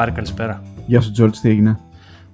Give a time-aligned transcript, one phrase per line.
[0.00, 0.62] Πάρη, καλησπέρα.
[0.86, 1.78] Γεια σου, Τζόρτ, τι έγινε;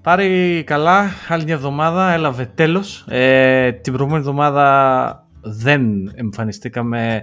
[0.03, 1.11] Πάρη, καλά.
[1.29, 3.05] Άλλη μια εβδομάδα έλαβε τέλος.
[3.09, 5.83] Ε, την προηγούμενη εβδομάδα δεν
[6.15, 7.23] εμφανιστήκαμε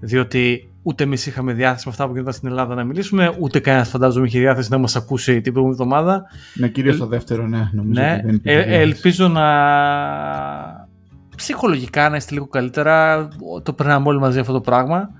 [0.00, 3.88] διότι ούτε εμείς είχαμε διάθεση με αυτά που γίνονταν στην Ελλάδα να μιλήσουμε, ούτε κανένας
[3.88, 6.22] φαντάζομαι είχε διάθεση να μας ακούσει την προηγούμενη εβδομάδα.
[6.54, 8.00] Ναι, κυρίως το δεύτερο, ναι, νομίζω.
[8.00, 9.46] Ναι, ότι δεν ε, ελπίζω να
[11.36, 13.28] ψυχολογικά να είστε λίγο καλύτερα.
[13.62, 15.10] Το περνάμε όλοι μαζί αυτό το πράγμα.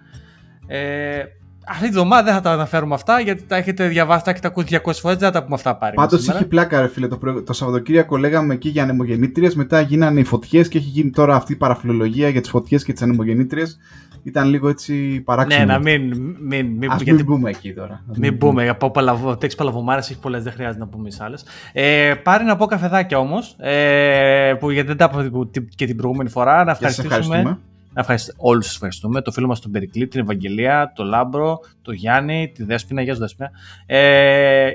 [0.66, 1.22] Ε,
[1.70, 4.66] αυτή τη βδομάδα δεν θα τα αναφέρουμε αυτά γιατί τα έχετε διαβάσει, τα έχετε ακούσει
[4.70, 5.16] 200 φορές.
[5.16, 5.94] Δεν θα τα πούμε αυτά πάρει.
[5.94, 7.08] Πάντως είχε πλάκα, ρε φίλε.
[7.08, 7.42] Το, προ...
[7.42, 9.54] το Σαββατοκύριακο λέγαμε εκεί για ανεμογεννήτριες.
[9.54, 12.92] Μετά γίνανε οι φωτιές και έχει γίνει τώρα αυτή η παραφιλολογία για τις φωτιές και
[12.92, 13.78] τις ανεμογεννήτριες.
[14.22, 15.64] Ήταν λίγο έτσι παράξενο.
[15.64, 16.02] Ναι, να μην.
[16.40, 18.02] μην, μην Ας μην μπούμε εκεί τώρα.
[18.06, 18.68] Μην, μην μπούμε.
[18.68, 21.44] Από παλαβο, τέξι παλαβομάρες έχει πολλές, δεν χρειάζεται να πούμε άλλες.
[21.72, 23.56] Ε, πάρει να πω καφεδάκια όμως.
[23.58, 26.64] Ε, που γιατί δεν τα είπαμε και την προηγούμενη φορά.
[26.64, 27.58] Να ευχαριστήσουμε.
[27.92, 28.38] Να ευχαριστούμε.
[28.40, 29.20] Όλους σας ευχαριστούμε.
[29.20, 33.02] Το φίλο μας τον Περικλή, την Ευαγγελία, τον Λάμπρο, τον Γιάννη, τη Δέσπινα.
[33.02, 33.50] Γεια σου, Δέσπινα.
[33.86, 34.70] Ε,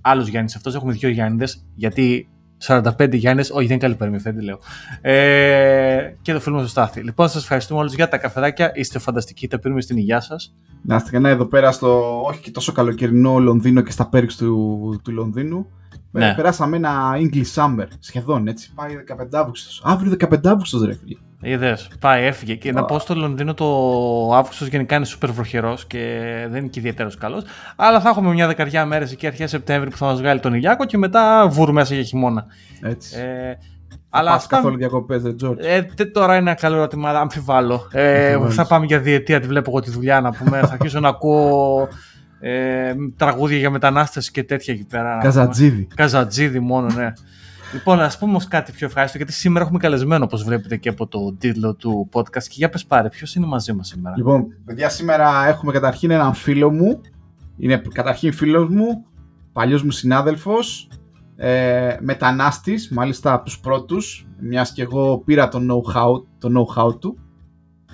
[0.00, 0.74] Άλλος Γιάννης αυτός.
[0.74, 1.64] Έχουμε δύο Γιάννηδες.
[1.74, 4.58] Γιατί 45 Γιάννης, όχι δεν είναι καλή περιμετρή, λέω.
[5.00, 7.00] Ε, και το φίλο μας το Στάθη.
[7.00, 8.72] Λοιπόν, σας ευχαριστούμε όλους για τα καφεδάκια.
[8.74, 9.48] Είστε φανταστικοί.
[9.48, 10.54] Τα πήραμε στην υγεία σας.
[10.82, 15.00] Να είστε καλά εδώ πέρα στο όχι και τόσο καλοκαιρινό Λονδίνο και στα πέριξ του,
[15.04, 15.66] του Λονδίνου.
[16.10, 16.34] Ναι.
[16.34, 18.72] Περάσαμε ένα English Summer σχεδόν έτσι.
[18.74, 19.88] Πάει 15 Αύγουστο.
[19.88, 21.18] Αύριο 15 Αύγουστο, ρε φίλε.
[21.40, 22.54] Είδες, πάει, έφυγε.
[22.54, 22.74] Και oh.
[22.74, 23.64] να πω στο Λονδίνο το
[24.34, 25.98] Αύγουστος γενικά είναι super βροχερός και
[26.50, 27.44] δεν είναι και ιδιαίτερος καλός.
[27.76, 30.84] Αλλά θα έχουμε μια δεκαριά μέρες εκεί αρχές Σεπτέμβρη που θα μας βγάλει τον Ηλιάκο
[30.84, 32.46] και μετά βούρ μέσα για χειμώνα.
[32.82, 33.18] Έτσι.
[33.18, 33.58] Ε,
[34.10, 35.60] αλλά πας καθόλου διακοπές, δεν Τζόρτ.
[35.64, 37.88] Ε, τώρα είναι ένα καλό ερώτημα, αμφιβάλλω.
[37.92, 40.58] Ε, θα πάμε για διετία, τη βλέπω εγώ τη δουλειά να πούμε.
[40.58, 41.88] θα αρχίσω να ακούω
[42.40, 45.18] ε, τραγούδια για μετανάστες και τέτοια εκεί πέρα.
[45.22, 45.88] Καζατζίδι.
[45.94, 47.12] Καζατζίδι μόνο, ναι.
[47.72, 51.06] Λοιπόν, ας πούμε όμως κάτι πιο ευχάριστο, γιατί σήμερα έχουμε καλεσμένο, όπως βλέπετε και από
[51.06, 52.42] το τίτλο του podcast.
[52.42, 56.34] Και για πες πάρε, ποιος είναι μαζί μας σήμερα; Λοιπόν, παιδιά, σήμερα έχουμε καταρχήν έναν
[56.34, 57.00] φίλο μου.
[57.56, 59.04] Είναι καταρχήν φίλος μου,
[59.52, 60.88] παλιός μου συνάδελφος,
[61.36, 67.18] ε, μετανάστης, μάλιστα από τους πρώτους, μιας και εγώ πήρα το know-how, το know-how του.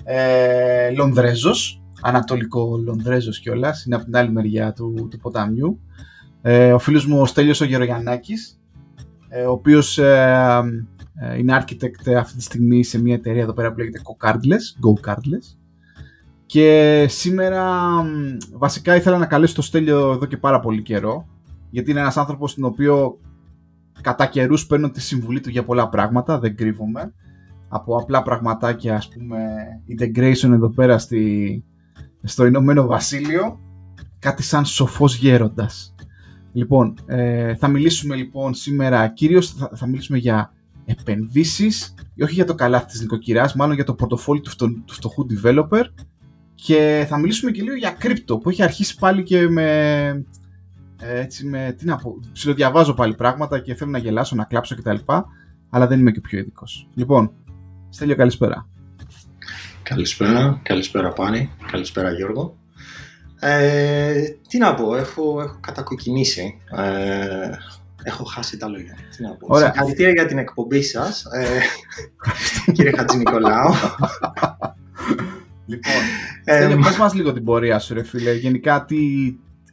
[0.03, 5.79] Ε, Λονδρέζος, Ανατολικό Λονδρέζος κιόλας, είναι από την άλλη μεριά του, του ποταμιού.
[6.41, 8.64] Ε, ο φίλος μου ο Στέλιος ο Γερογιαννάκης, ε,
[9.47, 10.61] ο οποίος ε,
[11.15, 14.01] ε, είναι architect αυτή τη στιγμή σε μια εταιρεία εδώ πέρα που λέγεται
[14.81, 15.57] Go Cardless.
[16.45, 17.91] Και σήμερα
[18.53, 21.27] βασικά ήθελα να καλέσω το Στέλιο εδώ και πάρα πολύ καιρό,
[21.69, 23.19] γιατί είναι ένας άνθρωπος τον οποίο
[24.01, 27.13] κατά καιρούς παίρνω τη συμβουλή του για πολλά πράγματα, δεν κρύβομαι.
[27.67, 29.37] Από απλά πραγματάκια, ας πούμε,
[29.97, 31.63] integration εδώ πέρα στη,
[32.23, 33.59] στο Ηνωμένο Βασίλειο
[34.19, 35.94] κάτι σαν σοφός γέροντας.
[36.55, 40.53] Λοιπόν, ε, θα μιλήσουμε λοιπόν σήμερα, κυρίως θα, θα μιλήσουμε για
[40.85, 45.25] επενδύσεις, όχι για το καλάθι της νοικοκυράς, μάλλον για το πορτοφόλι του, φτω, του φτωχού
[45.29, 45.83] developer
[46.55, 50.07] και θα μιλήσουμε και λίγο για κρύπτο που έχει αρχίσει πάλι και με,
[51.01, 54.75] ε, έτσι με, τι να πω, ψιλοδιαβάζω πάλι πράγματα και θέλω να γελάσω, να κλάψω
[54.75, 54.97] κτλ.
[55.69, 56.87] Αλλά δεν είμαι και πιο ειδικός.
[56.93, 57.31] Λοιπόν,
[57.89, 58.67] Στέλιο καλησπέρα.
[59.83, 62.57] Καλησπέρα, καλησπέρα Πάνη, καλησπέρα Γιώργο.
[63.47, 66.61] Ε, τι να πω, έχω, έχω κατακοκκινήσει.
[66.71, 67.49] Ε,
[68.03, 68.97] έχω χάσει τα λόγια.
[69.15, 69.47] Τι να πω.
[69.49, 69.67] Ωραία.
[69.67, 71.47] Συγχαρητήρια για την εκπομπή σας, ε,
[72.73, 73.73] κύριε Χατζη Νικολάου.
[75.65, 75.93] λοιπόν,
[76.43, 78.33] ε, πες μας λίγο την πορεία σου ρε φίλε.
[78.33, 78.97] Γενικά τι,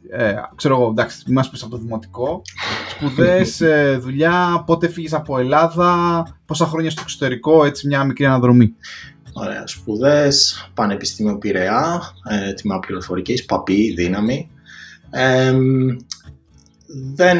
[0.09, 2.41] ε, ξέρω εγώ, εντάξει, είμαστε πίσω από το δημοτικό.
[2.89, 8.75] Σπουδές, ε, δουλειά, πότε φύγεις από Ελλάδα, πόσα χρόνια στο εξωτερικό, έτσι μια μικρή αναδρομή.
[9.33, 14.49] Ωραία, σπουδές, Πανεπιστήμιο Πειραιά, ε, τμήμα πληροφορικής, παπί, δύναμη.
[15.09, 15.53] Ε,
[17.15, 17.39] δεν,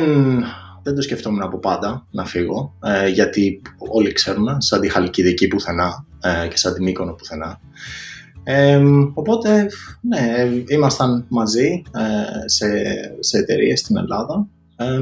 [0.84, 6.06] δεν το σκεφτόμουν από πάντα να φύγω, ε, γιατί όλοι ξέρουν, σαν τη Χαλκιδική πουθενά
[6.22, 7.60] ε, και σαν τη Μύκονο πουθενά.
[8.44, 8.82] Ε,
[9.14, 9.68] οπότε,
[10.02, 12.68] ναι, ήμασταν μαζί ε, σε,
[13.20, 14.48] σε εταιρείες στην Ελλάδα.
[14.76, 15.00] Ε,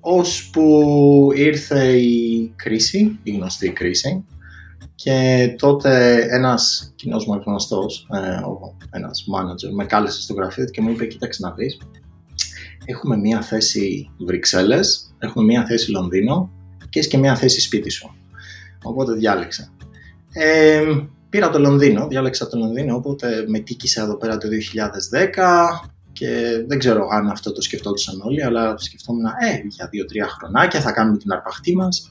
[0.00, 4.24] ώσπου ήρθε η κρίση, η γνωστή κρίση,
[5.04, 8.40] και τότε ένας κοινός μου γνωστός, ε,
[8.90, 11.78] ένας manager, με κάλεσε στο γραφείο και μου είπε, κοίταξε να δεις,
[12.84, 16.50] έχουμε μία θέση Βρυξέλλες, έχουμε μία θέση Λονδίνο
[16.88, 18.14] και έχεις και μία θέση σπίτι σου.
[18.82, 19.72] Οπότε διάλεξα.
[20.32, 20.82] Ε,
[21.28, 26.78] πήρα το Λονδίνο, διάλεξα το Λονδίνο, οπότε με τίκησε εδώ πέρα το 2010 και δεν
[26.78, 31.32] ξέρω αν αυτό το σκεφτόντουσαν όλοι, αλλά σκεφτόμουν, ε, για δύο-τρία χρονάκια θα κάνουμε την
[31.32, 32.10] αρπαχτή μας.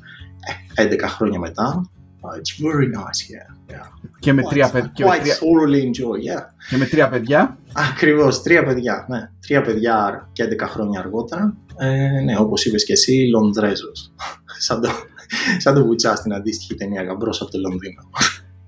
[0.75, 1.90] Ε, 11 χρόνια μετά,
[2.40, 3.76] It's very nice here.
[3.76, 4.10] Yeah.
[4.20, 5.06] Και με τρία παιδιά.
[5.08, 6.44] Quite thoroughly enjoy, yeah.
[6.70, 7.58] Και με τρία παιδιά.
[7.74, 9.06] Ακριβώς, τρία παιδιά.
[9.10, 9.30] Ναι.
[9.48, 11.58] Τρία παιδιά και 11 χρόνια αργότερα.
[11.78, 14.14] Ε, ναι, όπως είπες και εσύ, Λονδρέζος.
[14.60, 14.90] σαν, το,
[15.58, 18.02] σαν το βουτσά στην αντίστοιχη ταινία Γαμπρός από το Λονδίνο.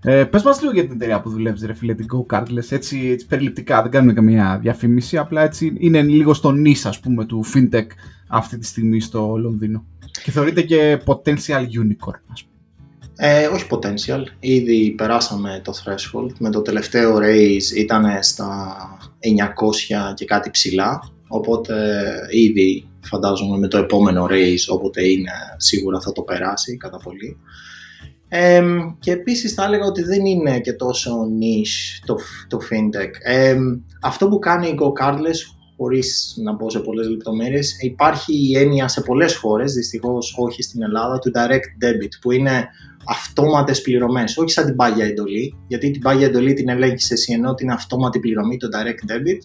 [0.04, 3.26] Ε, πες μας λίγο για την εταιρεία που δουλεύεις ρε φίλε, την GoCardless, έτσι, έτσι
[3.26, 7.88] περιληπτικά, δεν κάνουμε καμία διαφήμιση, απλά έτσι είναι λίγο στο νης ας πούμε του FinTech
[8.28, 9.86] αυτή τη στιγμή στο Λονδίνο.
[10.24, 12.49] Και θεωρείται και potential unicorn ας πούμε.
[13.22, 16.32] Ε, όχι potential, ήδη περάσαμε το threshold.
[16.40, 18.78] Με το τελευταίο raise ήταν στα
[20.12, 21.94] 900 και κάτι ψηλά, οπότε
[22.32, 27.38] ήδη φαντάζομαι με το επόμενο race όποτε είναι σίγουρα θα το περάσει κατά πολύ.
[29.00, 32.16] και επίσης θα έλεγα ότι δεν είναι και τόσο niche το,
[32.48, 33.12] το fintech.
[34.02, 39.02] αυτό που κάνει η GoCardless χωρίς να πω σε πολλές λεπτομέρειες υπάρχει η έννοια σε
[39.02, 42.68] πολλές χώρες, δυστυχώς όχι στην Ελλάδα, του direct debit που είναι
[43.06, 47.54] αυτόματες πληρωμές, όχι σαν την πάγια εντολή, γιατί την πάγια εντολή την ελέγχεις εσύ ενώ
[47.54, 49.40] την αυτόματη πληρωμή, το direct debit,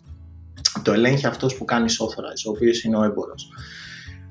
[0.83, 3.49] το ελέγχει αυτός που κάνεις authorize, ο οποίος είναι ο έμπορος.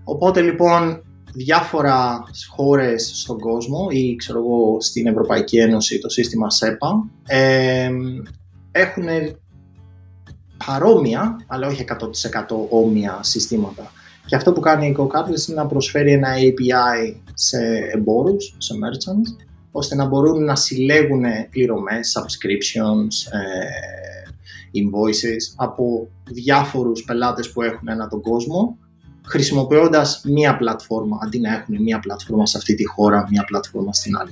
[0.04, 1.04] Οπότε λοιπόν
[1.34, 7.90] διάφορα χώρες στον κόσμο ή ξέρω εγώ στην Ευρωπαϊκή Ένωση το σύστημα SEPA ε,
[8.72, 9.06] έχουν
[10.66, 11.96] παρόμοια αλλά όχι 100%
[12.70, 13.92] όμοια συστήματα.
[14.34, 17.58] Και αυτό που κάνει η GoCardless είναι να προσφέρει ένα API σε
[17.94, 24.32] εμπόρους, σε merchants, ώστε να μπορούν να συλλέγουν πληρωμές, subscriptions, ε,
[24.74, 28.78] invoices από διάφορους πελάτες που έχουν ένα τον κόσμο
[29.26, 34.18] χρησιμοποιώντας μία πλατφόρμα, αντί να έχουν μία πλατφόρμα σε αυτή τη χώρα, μία πλατφόρμα στην
[34.18, 34.32] άλλη.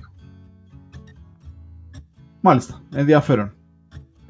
[2.41, 3.53] Μάλιστα, ενδιαφέρον.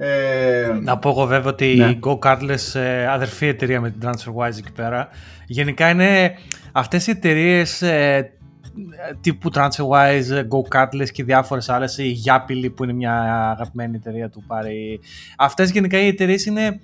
[0.03, 0.79] Ε...
[0.81, 1.85] Να πω εγώ βέβαια ότι ναι.
[1.85, 5.09] η Go Cardless, ε, αδερφή εταιρεία με την TransferWise εκεί πέρα,
[5.45, 6.33] γενικά είναι
[6.71, 8.31] αυτές οι εταιρείες ε,
[9.21, 14.43] τύπου TransferWise, Go Cardless και διάφορες άλλες, η Yapili που είναι μια αγαπημένη εταιρεία του
[14.47, 14.99] πάρει.
[15.37, 16.79] Αυτές γενικά οι εταιρείες είναι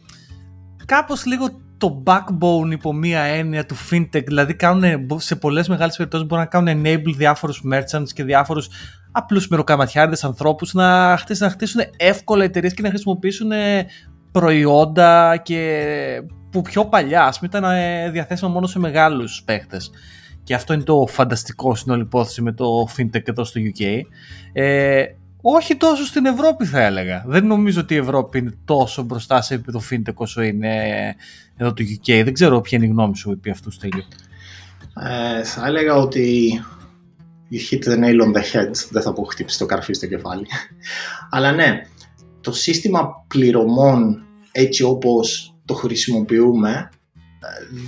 [0.85, 1.47] κάπως λίγο
[1.77, 6.49] το backbone υπό μία έννοια του fintech, δηλαδή κάνουν, σε πολλές μεγάλες περιπτώσεις μπορούν να
[6.49, 8.69] κάνουν enable διάφορους merchants και διάφορους
[9.11, 13.51] απλούς μεροκαματιάριδες ανθρώπους να χτίσουν, να χτίσουν εύκολα εταιρείες και να χρησιμοποιήσουν
[14.31, 15.83] προϊόντα και
[16.51, 19.91] που πιο παλιά ας πούμε ήταν ε, διαθέσιμα μόνο σε μεγάλους παίχτες.
[20.43, 22.65] Και αυτό είναι το φανταστικό στην όλη υπόθεση με το
[22.97, 24.01] fintech εδώ στο UK.
[24.53, 25.03] Ε,
[25.41, 27.23] όχι τόσο στην Ευρώπη θα έλεγα.
[27.27, 30.75] Δεν νομίζω ότι η Ευρώπη είναι τόσο μπροστά σε επίπεδο fintech όσο είναι
[31.57, 32.21] εδώ το UK.
[32.23, 34.03] Δεν ξέρω ποια είναι η γνώμη σου επί αυτού Στέλιο.
[35.03, 36.51] Ε, θα έλεγα ότι
[37.51, 38.71] you hit the nail on the head.
[38.89, 40.45] Δεν θα πω χτύπησε το καρφί στο κεφάλι.
[41.29, 41.81] Αλλά ναι,
[42.41, 46.89] το σύστημα πληρωμών έτσι όπως το χρησιμοποιούμε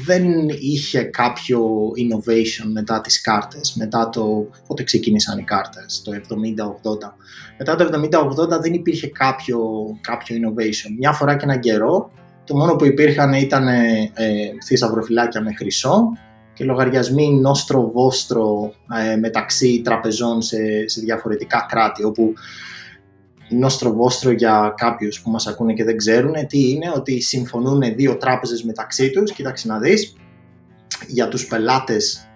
[0.05, 1.61] δεν είχε κάποιο
[1.97, 7.13] innovation μετά τις κάρτες, μετά το πότε ξεκίνησαν οι κάρτες, το 70-80.
[7.57, 7.89] Μετά το
[8.55, 9.59] 70-80 δεν υπήρχε κάποιο,
[10.01, 10.95] κάποιο innovation.
[10.97, 12.11] Μια φορά και έναν καιρό,
[12.49, 14.11] το μόνο που υπήρχαν ήταν ε,
[14.65, 16.17] θησαυροφυλάκια με χρυσό
[16.53, 18.73] και λογαριασμοί νόστρο-βόστρο
[19.11, 22.33] ε, μεταξύ τραπεζών σε, σε διαφορετικά κράτη, όπου
[23.49, 28.63] νόστρο-βόστρο για κάποιους που μας ακούνε και δεν ξέρουν τι είναι, ότι συμφωνούν δύο τράπεζες
[28.63, 30.15] μεταξύ τους, κοίταξε να δεις,
[31.07, 32.29] για τους πελάτες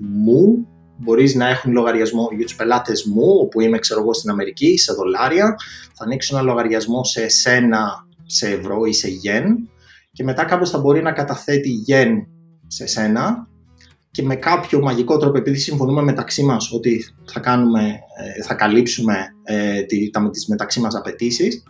[0.00, 0.66] μου,
[0.96, 2.28] μπορείς να έχουν λογαριασμό.
[2.36, 5.56] Για τους πελάτες μου, όπου είμαι ξέρω εγώ στην Αμερική, σε δολάρια,
[5.94, 9.68] θα ανοίξω ένα λογαριασμό σε εσένα σε ευρώ ή σε γεν
[10.12, 12.26] και μετά κάποιος θα μπορεί να καταθέτει γεν
[12.66, 13.48] σε σένα
[14.10, 17.98] και με κάποιο μαγικό τρόπο, επειδή συμφωνούμε μεταξύ μας ότι θα, κάνουμε,
[18.38, 21.62] ε, θα καλύψουμε ε, τις μεταξύ μας απαιτήσεις.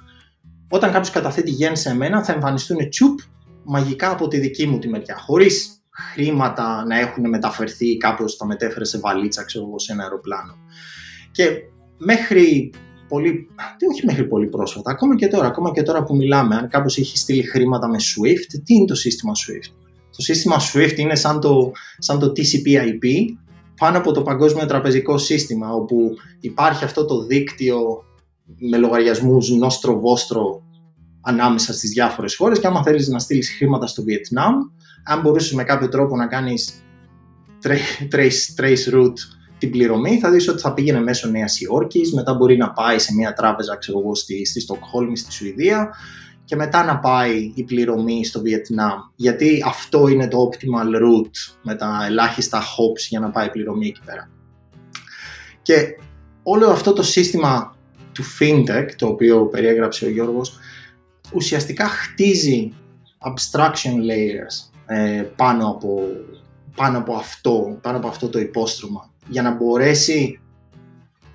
[0.69, 3.19] όταν κάποιος καταθέτει γεν σε μένα θα εμφανιστούν τσουπ
[3.65, 8.85] μαγικά από τη δική μου τη μεριά, χωρίς χρήματα να έχουν μεταφερθεί κάποιος τα μετέφερε
[8.85, 10.55] σε βαλίτσα, ξέρω εγώ, σε ένα αεροπλάνο.
[11.33, 11.49] Και
[11.99, 12.73] μέχρι
[13.11, 13.49] πολύ,
[13.79, 16.99] τι όχι μέχρι πολύ πρόσφατα, ακόμα και τώρα, ακόμα και τώρα που μιλάμε, αν κάποιος
[16.99, 19.73] έχει στείλει χρήματα με SWIFT, τι είναι το σύστημα SWIFT;
[20.17, 23.07] Το σύστημα SWIFT είναι σαν το, σαν το TCP/IP
[23.77, 28.05] πάνω από το παγκόσμιο τραπεζικό σύστημα όπου υπάρχει αυτό το δίκτυο
[28.59, 30.63] με λογαριασμούς νόστρο-βόστρο
[31.21, 34.55] ανάμεσα στις διάφορες χώρες και άμα θέλεις να στείλεις χρήματα στο Βιετνάμ,
[35.05, 36.85] αν μπορούσες με κάποιο τρόπο να κάνεις
[37.63, 42.57] trace, trace route την πληρωμή, θα δεις ότι θα πήγαινε μέσω Νέας Υόρκης, μετά μπορεί
[42.57, 45.91] να πάει σε μια τράπεζα, ξέρω εγώ, στη, στη Στοκχόλμη, στη Σουηδία
[46.45, 48.99] και μετά να πάει η πληρωμή στο Βιετνάμ.
[49.17, 53.87] Γιατί αυτό είναι το optimal route με τα ελάχιστα hops για να πάει η πληρωμή
[53.87, 54.31] εκεί πέρα.
[55.63, 55.97] Και
[56.43, 57.77] όλο αυτό το σύστημα
[58.13, 60.59] του fintech, το οποίο περιέγραψε ο Γιώργος,
[61.33, 62.73] ουσιαστικά χτίζει
[63.19, 66.01] abstraction layers ε, πάνω, από,
[66.77, 70.41] πάνω, από αυτό, πάνω από αυτό το υπόστρωμα για να μπορέσει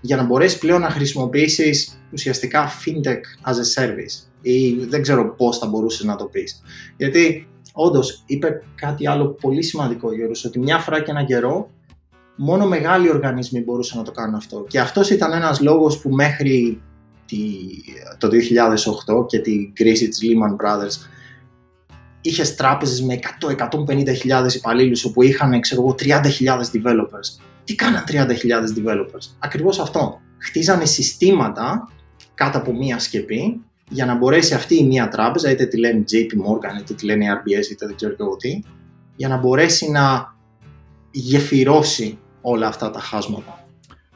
[0.01, 5.57] για να μπορέσει πλέον να χρησιμοποιήσεις ουσιαστικά fintech as a service ή δεν ξέρω πώς
[5.57, 6.61] θα μπορούσες να το πεις.
[6.97, 11.69] Γιατί όντως είπε κάτι άλλο πολύ σημαντικό Γιώργος, ότι μια φορά και ένα καιρό
[12.35, 14.65] μόνο μεγάλοι οργανισμοί μπορούσαν να το κάνουν αυτό.
[14.67, 16.81] Και αυτός ήταν ένας λόγος που μέχρι
[18.17, 21.09] το 2008 και την κρίση της Lehman Brothers
[22.21, 26.11] είχες τράπεζες με 100-150 υπαλλήλους όπου είχαν ξέρω εγώ 30.000
[26.73, 27.39] developers.
[27.65, 29.35] Τι κάναν 30.000 developers.
[29.39, 30.19] Ακριβώς αυτό.
[30.37, 31.89] Χτίζανε συστήματα
[32.33, 36.49] κάτω από μία σκεπή για να μπορέσει αυτή η μία τράπεζα, είτε τη λένε JP
[36.49, 38.59] Morgan, είτε τη λένε RBS, είτε δεν ξέρω εγώ τι,
[39.15, 40.35] για να μπορέσει να
[41.11, 43.59] γεφυρώσει όλα αυτά τα χάσματα.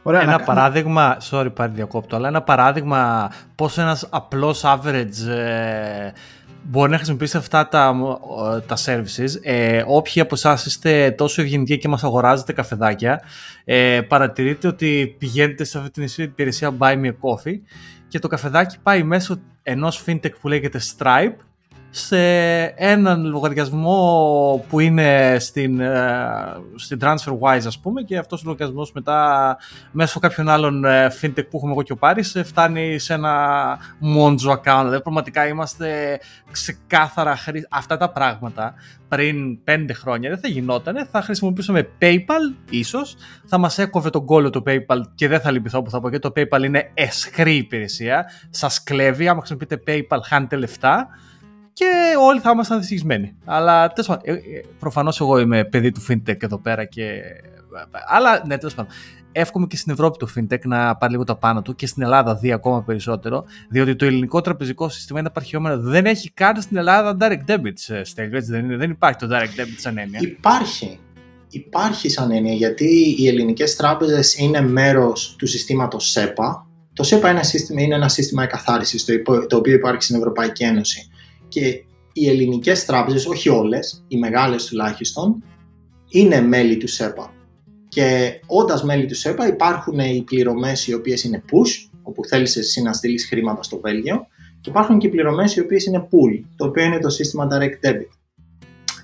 [0.04, 6.12] Ωραία, ένα παράδειγμα, sorry πάλι διακόπτω, αλλά ένα παράδειγμα πώς ένας απλός average ε,
[6.64, 7.96] μπορεί να χρησιμοποιήσει αυτά τα,
[8.68, 9.30] τα services.
[9.42, 13.22] Ε, όποιοι από εσάς είστε τόσο ευγενικοί και μας αγοράζετε καφεδάκια,
[13.66, 17.60] ε, παρατηρείτε ότι πηγαίνετε σε αυτή την υπηρεσία Buy Me a Coffee
[18.08, 21.36] και το καφεδάκι πάει μέσω ενός fintech που λέγεται Stripe
[21.90, 22.18] σε
[22.64, 26.16] έναν λογαριασμό που είναι στην, ε,
[26.76, 29.58] στην TransferWise ας πούμε και αυτός ο λογαριασμός μετά
[29.92, 33.78] μέσω κάποιων άλλων ε, fintech που έχουμε εγώ και ο Πάρης ε, φτάνει σε ένα
[34.16, 34.84] Monzo account.
[34.84, 36.20] Δηλαδή πραγματικά είμαστε
[36.52, 37.68] ξεκάθαρα χρή...
[37.70, 38.74] αυτά τα πράγματα
[39.08, 43.16] πριν πέντε χρόνια δεν θα γινόταν, θα χρησιμοποιούσαμε PayPal ίσως,
[43.46, 46.32] θα μας έκοβε τον κόλλο το PayPal και δεν θα λυπηθώ που θα πω γιατί
[46.32, 51.08] το PayPal είναι εσχρή υπηρεσία, σας κλέβει, άμα χρησιμοποιείτε PayPal χάνετε λεφτά
[51.80, 53.36] και όλοι θα ήμασταν δυστυχισμένοι.
[53.46, 57.22] Αλλά τέλος πάντων, ε, ε, προφανώς εγώ είμαι παιδί του FinTech εδώ πέρα και.
[58.08, 58.92] Αλλά ναι, τέλος πάντων.
[59.32, 62.36] Εύχομαι και στην Ευρώπη το FinTech να πάρει λίγο τα πάνω του και στην Ελλάδα
[62.36, 65.80] δει ακόμα περισσότερο, διότι το ελληνικό τραπεζικό σύστημα είναι απαρχαιόμενο.
[65.82, 69.28] Δεν έχει καν στην Ελλάδα direct debits, ε, Στέλιο, έτσι δεν, είναι, δεν υπάρχει το
[69.32, 70.20] direct debit σαν έννοια.
[70.22, 71.00] Υπάρχει.
[71.50, 76.64] Υπάρχει σαν έννοια γιατί οι ελληνικές τράπεζες είναι μέρος του συστήματος SEPA.
[76.94, 79.06] Το SEPA είναι ένα σύστημα, είναι ένα σύστημα εκαθάρισης
[79.48, 81.10] το οποίο υπάρχει στην Ευρωπαϊκή Ένωση
[81.50, 85.44] και οι ελληνικές τράπεζες, όχι όλες, οι μεγάλες τουλάχιστον,
[86.10, 87.34] είναι μέλη του ΣΕΠΑ.
[87.88, 92.82] Και όντας μέλη του ΣΕΠΑ υπάρχουν οι πληρωμές οι οποίες είναι push, όπου θέλεις εσύ
[92.82, 94.28] να στείλεις χρήματα στο Βέλγιο,
[94.62, 97.88] και υπάρχουν και οι πληρωμές οι οποίες είναι pull, το οποίο είναι το σύστημα direct
[97.88, 98.10] debit.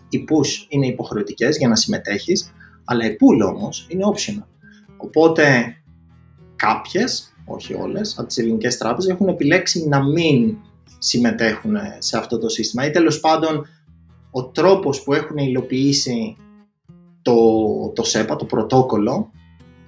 [0.09, 2.53] Οι push είναι υποχρεωτικές για να συμμετέχεις,
[2.85, 4.47] αλλά οι pull όμως είναι optional.
[4.97, 5.75] Οπότε
[6.55, 10.57] κάποιες, όχι όλες, από τις ελληνικές τράπεζες έχουν επιλέξει να μην
[10.97, 13.67] συμμετέχουν σε αυτό το σύστημα ή τέλος πάντων
[14.31, 16.37] ο τρόπος που έχουν υλοποιήσει
[17.21, 17.35] το,
[17.95, 19.31] το ΣΕΠΑ, το πρωτόκολλο,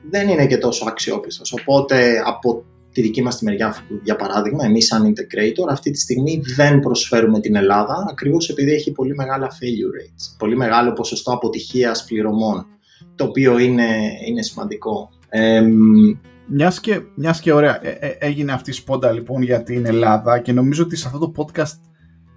[0.09, 1.53] δεν είναι και τόσο αξιόπιστος.
[1.53, 6.41] Οπότε από τη δική μας τη μεριά, για παράδειγμα, εμείς σαν integrator, αυτή τη στιγμή
[6.55, 12.05] δεν προσφέρουμε την Ελλάδα, ακριβώς επειδή έχει πολύ μεγάλα failure rates, πολύ μεγάλο ποσοστό αποτυχίας
[12.05, 12.65] πληρωμών,
[13.15, 13.87] το οποίο είναι,
[14.27, 15.09] είναι σημαντικό.
[16.49, 20.39] Μιας και, μιας και ωραία, ε, ε, έγινε αυτή η σπόντα λοιπόν για την Ελλάδα
[20.39, 21.79] και νομίζω ότι σε αυτό το podcast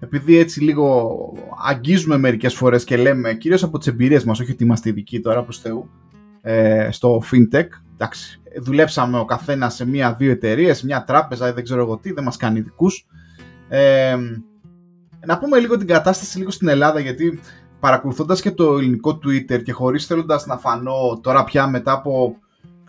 [0.01, 1.17] επειδή έτσι λίγο
[1.65, 5.43] αγγίζουμε μερικές φορές και λέμε κυρίως από τις εμπειρίες μας, όχι ότι είμαστε ειδικοί τώρα
[5.43, 5.91] προς Θεού,
[6.43, 11.99] ε, στο FinTech, εντάξει, δουλέψαμε ο καθένας σε μία-δύο εταιρείες, μια τράπεζα, δεν ξέρω εγώ
[11.99, 13.07] τι, δεν μας κάνει ειδικούς.
[13.69, 14.17] Ε,
[15.27, 17.41] να πούμε λίγο την κατάσταση λίγο στην Ελλάδα γιατί
[17.81, 22.37] παρακολουθώντας και το ελληνικό Twitter και χωρίς θέλοντας να φανώ τώρα πια μετά από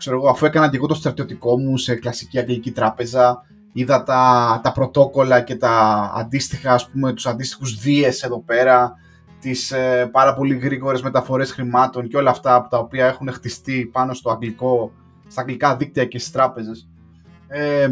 [0.02, 3.42] ξέρω εγώ, αφού έκανα και εγώ το στρατιωτικό μου σε κλασική αγγλική τράπεζα,
[3.72, 5.70] είδα τα, τα πρωτόκολλα και τα
[6.16, 8.92] αντίστοιχα, ας πούμε, τους αντίστοιχους δίες εδώ πέρα,
[9.40, 13.88] τις ε, πάρα πολύ γρήγορες μεταφορές χρημάτων και όλα αυτά από τα οποία έχουν χτιστεί
[13.92, 14.92] πάνω στο αγγλικό,
[15.26, 16.88] στα αγγλικά δίκτυα και στις τράπεζες.
[17.48, 17.88] Ε,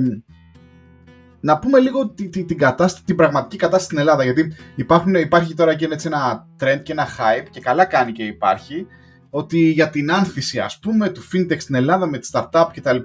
[1.40, 5.74] να πούμε λίγο την, την, κατάσταση, την πραγματική κατάσταση στην Ελλάδα, γιατί υπάρχουν, υπάρχει τώρα
[5.74, 8.86] και έτσι ένα trend και ένα hype και καλά κάνει και υπάρχει,
[9.30, 12.96] ότι για την άνθηση ας πούμε του fintech στην Ελλάδα με τη startup κτλ.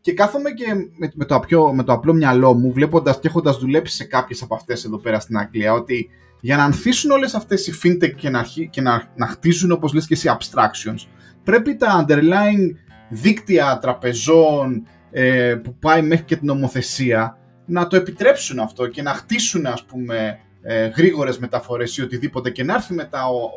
[0.00, 3.58] Και κάθομαι και με, με, το, απλό, με το απλό μυαλό μου βλέποντας και έχοντας
[3.58, 7.66] δουλέψει σε κάποιες από αυτές εδώ πέρα στην Αγγλία ότι για να ανθίσουν όλες αυτές
[7.66, 11.08] οι fintech και να, και να, να χτίζουν όπως λες και εσύ abstractions
[11.44, 12.74] πρέπει τα underlying
[13.08, 19.12] δίκτυα τραπεζών ε, που πάει μέχρι και την νομοθεσία να το επιτρέψουν αυτό και να
[19.12, 23.50] χτίσουν ας πούμε ε, γρήγορες μεταφορές ή οτιδήποτε και να έρθει μετά ο,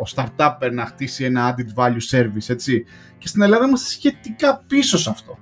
[0.00, 2.84] ο startup να χτίσει ένα added value service, έτσι.
[3.18, 5.38] Και στην Ελλάδα είμαστε σχετικά πίσω σε αυτό.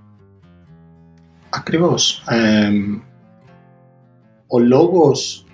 [1.49, 2.25] Ακριβώς.
[4.47, 5.47] ο λόγος,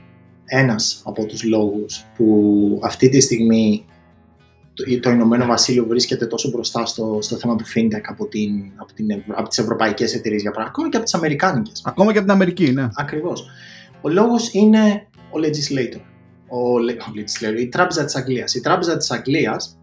[0.44, 3.84] ένας από τους λόγους που αυτή τη στιγμή
[4.74, 8.92] το, το Ηνωμένο Βασίλειο βρίσκεται τόσο μπροστά στο, στο θέμα του fintech από, την, από,
[8.92, 11.82] την, από τις ευρωπαϊκές εταιρείες για παράδειγμα, ακόμα και από τις αμερικάνικες.
[11.84, 12.88] Ακόμα και από την Αμερική, ναι.
[12.94, 13.46] Ακριβώς.
[14.00, 16.00] Ο λόγος είναι ο legislator
[16.48, 16.78] ο, ο
[17.58, 18.54] η Τράπεζα της Αγγλίας.
[18.54, 19.78] Η Τράπεζα της Αγγλίας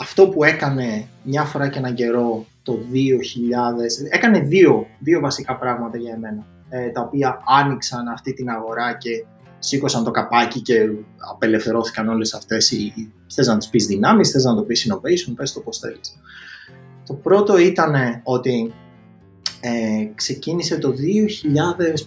[0.00, 5.96] αυτό που έκανε μια φορά και έναν καιρό το 2000, έκανε δύο, δύο βασικά πράγματα
[5.98, 9.24] για εμένα, ε, τα οποία άνοιξαν αυτή την αγορά και
[9.58, 10.90] σήκωσαν το καπάκι και
[11.32, 15.52] απελευθερώθηκαν όλες αυτές οι, θες να τις πεις δυνάμεις, θες να το πεις innovation, πες
[15.52, 16.20] το πώς θέλεις.
[17.06, 18.72] Το πρώτο ήταν ότι
[19.60, 20.94] ε, ξεκίνησε το 2000,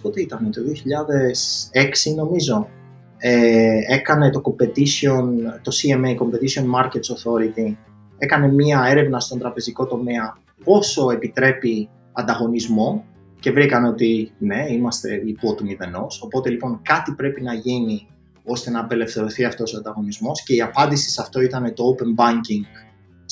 [0.02, 2.68] πότε ήταν, το 2006 νομίζω,
[3.18, 5.24] ε, έκανε το competition,
[5.62, 7.74] το CMA, Competition Markets Authority,
[8.18, 10.36] έκανε μία έρευνα στον τραπεζικό τομέα.
[10.64, 13.04] Πόσο επιτρέπει ανταγωνισμό;
[13.40, 18.06] Και βρήκαν ότι ναι, είμαστε υπό του μηδενός, οπότε λοιπόν κάτι πρέπει να γίνει
[18.44, 20.42] ώστε να απελευθερωθεί αυτός ο ανταγωνισμός.
[20.42, 22.64] Και η απάντηση σε αυτό ήταν το Open Banking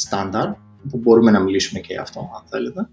[0.09, 0.55] Standard,
[0.91, 2.89] που μπορούμε να μιλήσουμε και αυτό αν θέλετε.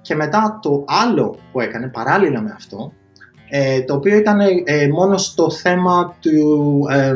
[0.00, 2.92] Και μετά το άλλο που έκανε παράλληλα με αυτό,
[3.50, 7.14] ε, το οποίο ήταν ε, μόνο στο θέμα του, ε,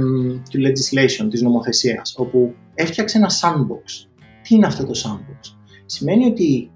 [0.51, 4.07] του legislation, της νομοθεσίας, όπου έφτιαξε ένα sandbox.
[4.43, 5.57] Τι είναι αυτό το sandbox?
[5.87, 6.71] Σημαίνει ότι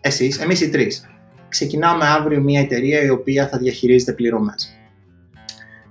[0.00, 1.06] εσείς, εμείς οι τρεις,
[1.48, 4.76] ξεκινάμε αύριο μια εταιρεία η οποία θα διαχειρίζεται πληρωμές.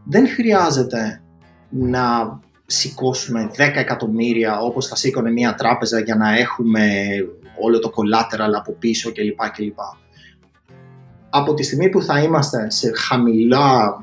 [0.06, 1.22] Δεν χρειάζεται
[1.70, 6.90] να σηκώσουμε 10 εκατομμύρια όπως θα σήκωνε μια τράπεζα για να έχουμε
[7.62, 9.50] όλο το collateral από πίσω κλπ.
[9.52, 9.80] κλπ.
[11.34, 13.98] Από τη στιγμή που θα είμαστε σε χαμηλά,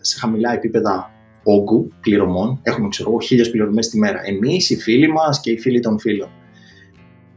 [0.00, 1.10] σε χαμηλά επίπεδα
[1.42, 5.58] όγκου πληρωμών, έχουμε ξέρω εγώ χίλιες πληρωμές τη μέρα, εμείς, οι φίλοι μας και οι
[5.58, 6.28] φίλοι των φίλων,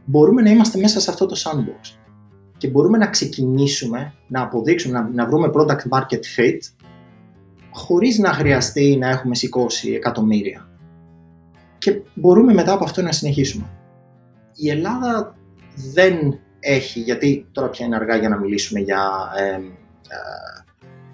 [0.04, 1.98] μπορούμε να είμαστε μέσα σε αυτό το sandbox
[2.56, 6.58] και μπορούμε να ξεκινήσουμε, να αποδείξουμε, να, να βρούμε product market fit
[7.70, 10.68] χωρίς να χρειαστεί να έχουμε σηκώσει εκατομμύρια.
[11.78, 13.70] Και μπορούμε μετά από αυτό να συνεχίσουμε.
[14.54, 15.36] Η Ελλάδα
[15.92, 19.60] δεν έχει, γιατί τώρα πια είναι αργά για να μιλήσουμε για, ε,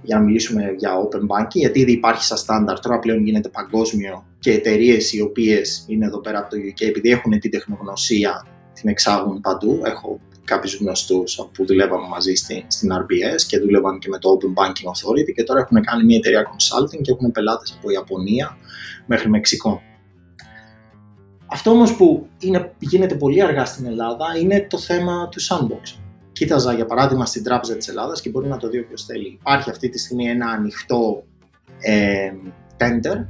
[0.02, 4.26] για να μιλήσουμε για open banking, γιατί ήδη υπάρχει σαν στάνταρ, τώρα πλέον γίνεται παγκόσμιο
[4.38, 8.88] και εταιρείες οι οποίες είναι εδώ πέρα από το UK, επειδή έχουν την τεχνογνωσία, την
[8.88, 9.80] εξάγουν παντού.
[9.84, 14.62] Έχω κάποιους γνωστούς που δουλεύαν μαζί στην, στην RBS και δούλευαν και με το Open
[14.62, 18.56] Banking Authority και τώρα έχουν κάνει μια εταιρεία consulting και έχουν πελάτες από Ιαπωνία
[19.06, 19.82] μέχρι Μεξικό.
[21.52, 25.98] Αυτό όμως που είναι, γίνεται πολύ αργά στην Ελλάδα είναι το θέμα του sandbox.
[26.32, 29.26] Κοίταζα για παράδειγμα στην Τράπεζα της Ελλάδας και μπορεί να το δει όποιος θέλει.
[29.40, 31.24] Υπάρχει αυτή τη στιγμή ένα ανοιχτό
[31.80, 32.32] ε,
[32.76, 33.26] tender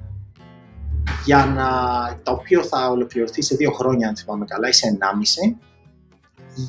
[1.25, 1.69] για να,
[2.23, 5.59] το οποίο θα ολοκληρωθεί σε δύο χρόνια, αν θυμάμαι καλά, ή σε ενάμιση,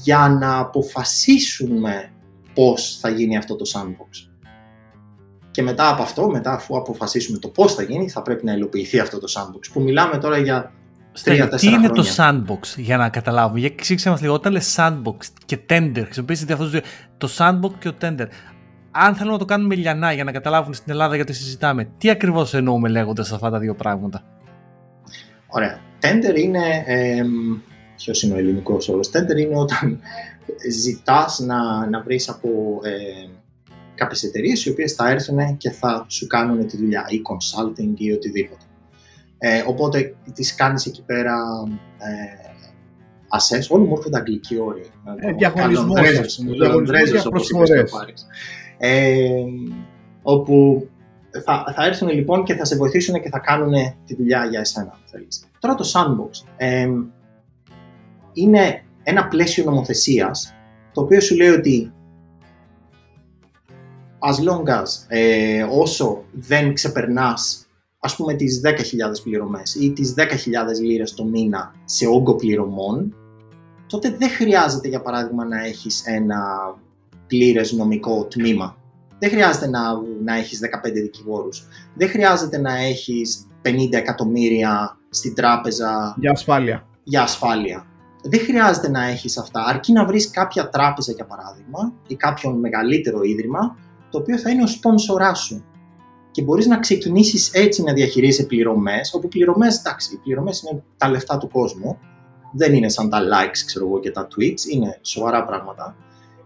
[0.03, 2.11] για να αποφασίσουμε
[2.53, 4.29] πώς θα γίνει αυτό το sandbox.
[5.51, 8.99] Και μετά από αυτό, μετά αφού αποφασίσουμε το πώς θα γίνει, θα πρέπει να υλοποιηθεί
[8.99, 9.71] αυτό το sandbox.
[9.73, 10.73] Που μιλάμε τώρα για
[11.13, 13.59] Στέλιο, τι είναι το sandbox για να καταλάβουμε.
[13.59, 16.81] Για εξήγησε μας λίγο, όταν λες sandbox και tender, χρησιμοποιήσετε αυτούς δύο,
[17.17, 18.27] το sandbox και το tender.
[18.91, 22.53] Αν θέλουμε να το κάνουμε λιανά για να καταλάβουν στην Ελλάδα γιατί συζητάμε, τι ακριβώς
[22.53, 24.23] εννοούμε λέγοντας αυτά τα δύο πράγματα;
[25.47, 25.79] Ωραία.
[26.01, 27.23] Tender είναι, ε,
[27.95, 29.99] ποιος είναι ο ελληνικός όρος, tender είναι όταν
[30.71, 32.49] ζητάς να, να βρεις από
[32.83, 33.29] ε,
[33.95, 38.11] κάποιες εταιρείες οι οποίες θα έρθουν και θα σου κάνουν τη δουλειά ή consulting ή
[38.11, 38.65] οτιδήποτε.
[39.43, 41.35] Ε, οπότε τις κάνεις εκεί πέρα
[41.97, 42.49] ε,
[43.37, 44.91] assess, όλοι μου έρχονται αγγλικοί όροι.
[45.19, 45.99] Ε, διαγωνισμός,
[48.77, 49.43] ε,
[50.21, 50.87] όπου
[51.43, 53.73] θα, θα έρθουν λοιπόν και θα σε βοηθήσουν και θα κάνουν
[54.05, 55.49] τη δουλειά για εσένα, αν θέλεις.
[55.59, 56.87] Τώρα το sandbox ε,
[58.33, 60.55] είναι ένα πλαίσιο νομοθεσίας
[60.91, 61.93] το οποίο σου λέει ότι
[64.19, 67.65] as long as ε, όσο δεν ξεπερνάς
[68.03, 68.73] ας πούμε τις 10.000
[69.23, 70.23] πληρωμές ή τις 10.000
[70.81, 73.15] λίρες το μήνα σε όγκο πληρωμών,
[73.87, 76.45] τότε δεν χρειάζεται για παράδειγμα να έχεις ένα
[77.27, 78.77] πλήρες νομικό τμήμα.
[79.19, 79.79] Δεν χρειάζεται να,
[80.23, 81.67] να έχεις 15 δικηγόρους.
[81.95, 86.87] Δεν χρειάζεται να έχεις 50 εκατομμύρια στην τράπεζα για ασφάλεια.
[87.03, 87.85] Για ασφάλεια.
[88.23, 93.21] Δεν χρειάζεται να έχεις αυτά, αρκεί να βρεις κάποια τράπεζα για παράδειγμα ή κάποιον μεγαλύτερο
[93.21, 93.77] ίδρυμα
[94.09, 95.65] το οποίο θα είναι ο σπόνσοράς σου
[96.31, 101.09] και μπορείς να ξεκινήσεις έτσι να διαχειρίζεσαι πληρωμές, όπου πληρωμές, εντάξει, οι πληρωμές είναι τα
[101.09, 101.97] λεφτά του κόσμου,
[102.53, 105.95] δεν είναι σαν τα likes, ξέρω εγώ, και τα tweets, είναι σοβαρά πράγματα.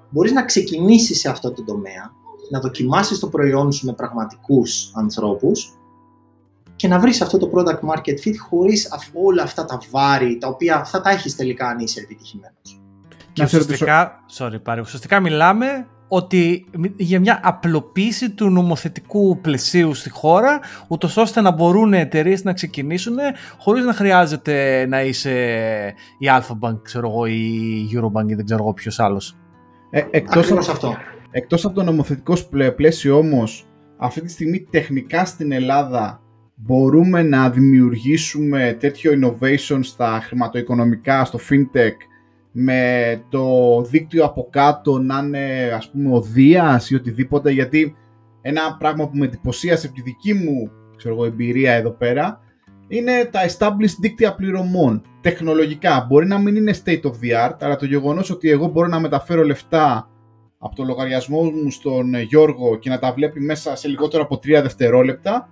[0.10, 2.12] Μπορείς να ξεκινήσεις σε αυτό το τομέα,
[2.50, 5.78] να δοκιμάσεις το προϊόν σου με πραγματικούς ανθρώπους
[6.76, 10.86] και να βρεις αυτό το product market fit χωρίς όλα αυτά τα βάρη, τα οποία
[10.86, 12.82] θα τα έχεις τελικά αν είσαι επιτυχημένος.
[13.34, 16.66] Και ουσιαστικά, sorry, πάρε, ουσιαστικά μιλάμε ότι
[16.98, 23.16] για μια απλοποίηση του νομοθετικού πλαισίου στη χώρα, ούτως ώστε να μπορούν εταιρείες να ξεκινήσουν
[23.58, 25.32] χωρίς να χρειάζεται να είσαι
[26.20, 27.34] η Alpha ξέρω εγώ, ή
[27.92, 29.38] η Eurobank ή δεν ξέρω εγώ ποιος άλλος.
[29.90, 30.96] Ε, εκτός, από, αυτό.
[31.32, 32.34] εκτός από το νομοθετικό
[32.76, 36.20] πλαίσιο όμως, αυτή τη στιγμή τεχνικά στην Ελλάδα
[36.56, 41.96] μπορούμε να δημιουργήσουμε τέτοιο innovation στα χρηματοοικονομικά, στο fintech,
[42.58, 47.96] με το δίκτυο από κάτω να είναι ας πούμε ο Δίας ή οτιδήποτε γιατί
[48.42, 52.40] ένα πράγμα που με εντυπωσίασε από τη δική μου ξέρω εμπειρία εδώ πέρα
[52.88, 55.02] είναι τα established δίκτυα πληρωμών.
[55.22, 58.88] Τεχνολογικά μπορεί να μην είναι state of the art, αλλά το γεγονός ότι εγώ μπορώ
[58.88, 60.10] να μεταφέρω λεφτά
[60.58, 64.40] από το λογαριασμό μου στον Γιώργο και να τα βλέπει μέσα σε λιγότερο από 3
[64.62, 65.50] δευτερόλεπτα,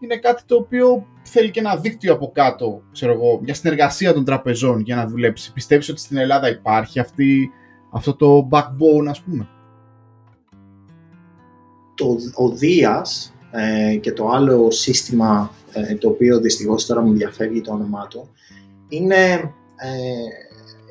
[0.00, 4.24] είναι κάτι το οποίο θέλει και ένα δίκτυο από κάτω, ξέρω εγώ, μια συνεργασία των
[4.24, 5.52] τραπεζών για να δουλέψει.
[5.52, 7.50] Πιστεύεις ότι στην Ελλάδα υπάρχει αυτή,
[7.92, 9.48] αυτό το backbone, ας πούμε;
[11.94, 17.60] Το, ο Δίας ε, και το άλλο σύστημα ε, το οποίο δυστυχώς τώρα μου διαφεύγει
[17.60, 18.28] το όνομά του
[18.88, 19.24] είναι,
[19.76, 19.90] ε,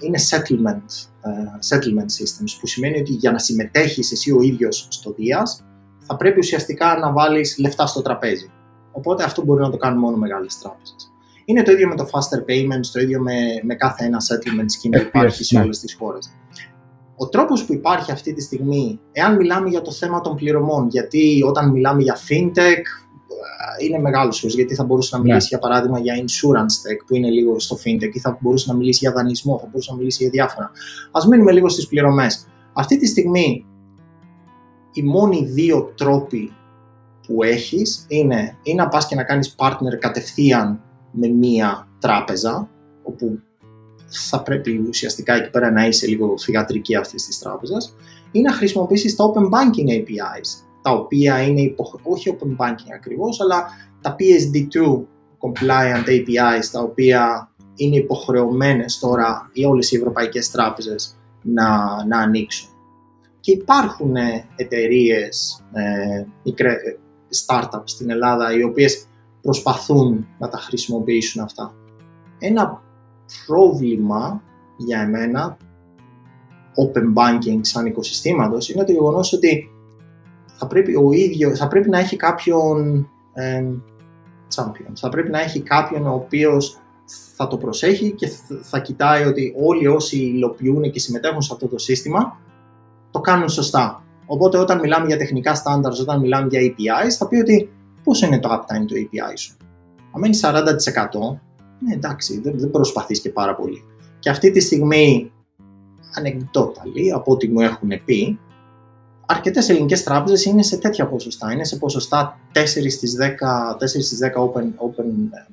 [0.06, 1.32] είναι settlement, ε,
[1.70, 5.64] settlement systems που σημαίνει ότι για να συμμετέχεις εσύ ο ίδιος στο Δίας
[6.00, 8.52] θα πρέπει ουσιαστικά να βάλεις λεφτά στο τραπέζι.
[9.00, 11.12] Οπότε αυτό μπορεί να το κάνουν μόνο μεγάλες τράπεζες.
[11.46, 13.34] Είναι το ίδιο με το faster payments, το ίδιο με,
[13.64, 15.64] με κάθε ένα settlement scheme που υπάρχει σε ναι.
[15.64, 16.32] όλες τις χώρες.
[17.18, 21.44] Ο τρόπος που υπάρχει αυτή τη στιγμή, εάν μιλάμε για το θέμα των πληρωμών, γιατί
[21.46, 22.84] όταν μιλάμε για fintech,
[23.86, 27.30] είναι μεγάλος όρο, γιατί θα μπορούσε να μιλήσει για παράδειγμα για insurance tech που είναι
[27.30, 30.32] λίγο στο fintech ή θα μπορούσε να μιλήσει για δανεισμό, θα μπορούσε να μιλήσει για
[30.32, 30.72] διάφορα.
[31.12, 32.48] Α μείνουμε λίγο στις πληρωμές.
[32.74, 33.66] Αυτή τη στιγμή
[34.92, 36.54] οι μόνοι δύο τρόποι
[37.30, 42.70] που έχεις είναι ή να πας και να κάνεις partner κατευθείαν με μία τράπεζα,
[43.04, 43.40] όπου
[44.08, 47.96] θα πρέπει ουσιαστικά εκεί πέρα να είσαι λίγο θηγατρική αυτής της τράπεζας,
[48.32, 51.96] ή να χρησιμοποιήσεις τα open banking APIs, τα οποία είναι υποχ...
[52.04, 53.66] όχι open banking ακριβώς, αλλά
[54.02, 55.02] τα PSD2
[55.40, 61.68] compliant APIs, τα οποία είναι υποχρεωμένες τώρα για όλες οι ευρωπαϊκές τράπεζες να,
[62.08, 62.70] να ανοίξουν.
[63.40, 64.16] Και υπάρχουν
[64.56, 66.26] εταιρείες ε,
[67.46, 69.06] startups στην Ελλάδα οι οποίες
[69.42, 71.74] προσπαθούν να τα χρησιμοποιήσουν αυτά.
[72.40, 72.82] Ένα
[73.46, 74.42] πρόβλημα
[74.78, 75.58] για εμένα
[76.76, 79.70] open banking σαν οικοσυστήματος είναι το γεγονός ότι
[80.46, 83.64] θα πρέπει, ο ίδιο, θα πρέπει να έχει κάποιον ε,
[84.56, 86.80] champion, θα πρέπει να έχει κάποιον ο οποίος
[87.36, 91.78] θα το προσέχει και θα κοιτάει ότι όλοι όσοι υλοποιούν και συμμετέχουν σε αυτό το
[91.78, 92.40] σύστημα
[93.12, 94.04] το κάνουν σωστά.
[94.32, 97.70] Οπότε όταν μιλάμε για τεχνικά standards, όταν μιλάμε για APIs, θα πει ότι
[98.04, 99.58] πόσο είναι το uptime του API σου.
[100.16, 101.40] Αν είναι 40%,
[101.80, 103.84] ναι, εντάξει, δεν, δεν προσπαθείς και πάρα πολύ.
[104.20, 105.32] Και αυτή τη στιγμή,
[106.14, 108.40] ανεκδόταλοι, από ό,τι μου έχουν πει,
[109.26, 111.52] αρκετές ελληνικές τράπεζες είναι σε τέτοια ποσοστά.
[111.52, 115.10] Είναι σε ποσοστά 4 στις 10, 4 στις 10 open, open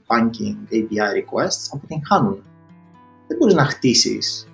[0.06, 2.42] banking API requests αποτυγχάνουν.
[3.26, 4.48] Δεν μπορείς να χτίσεις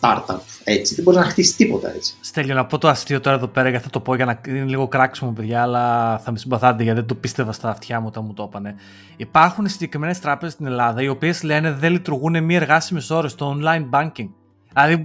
[0.00, 2.14] startup έτσι, δεν μπορείς να χτίσεις τίποτα έτσι.
[2.20, 4.64] Στέλιο, να πω το αστείο τώρα εδώ πέρα, γιατί θα το πω για να είναι
[4.64, 8.24] λίγο κράξιμο, παιδιά, αλλά θα με συμπαθάτε γιατί δεν το πίστευα στα αυτιά μου όταν
[8.26, 8.74] μου το έπανε.
[9.16, 13.90] Υπάρχουν συγκεκριμένες τράπεζες στην Ελλάδα οι οποίες λένε δεν λειτουργούν μία εργάσιμες ώρες στο online
[13.90, 14.28] banking.
[14.72, 14.96] Δηλαδή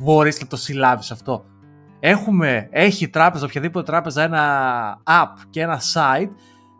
[0.00, 1.44] μπορείς να το συλλάβεις αυτό.
[2.00, 6.30] Έχουμε, έχει τράπεζα, οποιαδήποτε τράπεζα, ένα app και ένα site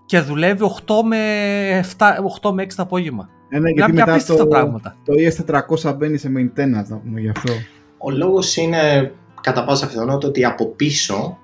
[0.07, 2.07] και δουλεύει 8 με, 7,
[2.43, 3.29] 8 με 6 το απόγευμα.
[3.53, 4.97] Ε, ναι, γιατί μετά το, πράγματα.
[5.05, 7.53] το ES400 μπαίνει σε maintenance, να πούμε γι' αυτό.
[7.99, 11.39] Ο λόγος είναι κατά πάσα πιθανότητα ότι από πίσω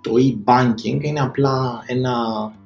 [0.00, 2.14] το e-banking είναι απλά ένα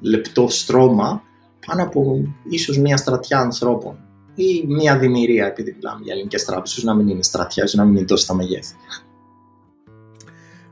[0.01, 1.23] λεπτό στρώμα
[1.67, 3.97] πάνω από ίσως μια στρατιά ανθρώπων
[4.35, 8.07] ή μια δημιουργία, επειδή μιλάμε για ελληνικές τράπεζες, να μην είναι στρατιά, να μην είναι
[8.07, 8.75] τόσο τα μεγέθη.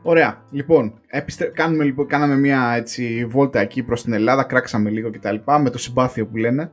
[0.02, 0.42] Ωραία.
[0.50, 1.44] Λοιπόν, επιστε...
[1.44, 5.36] κάνουμε, λοιπόν, κάναμε μια έτσι, βόλτα εκεί προς την Ελλάδα, κράξαμε λίγο κτλ.
[5.60, 6.70] με το συμπάθειο που λένε.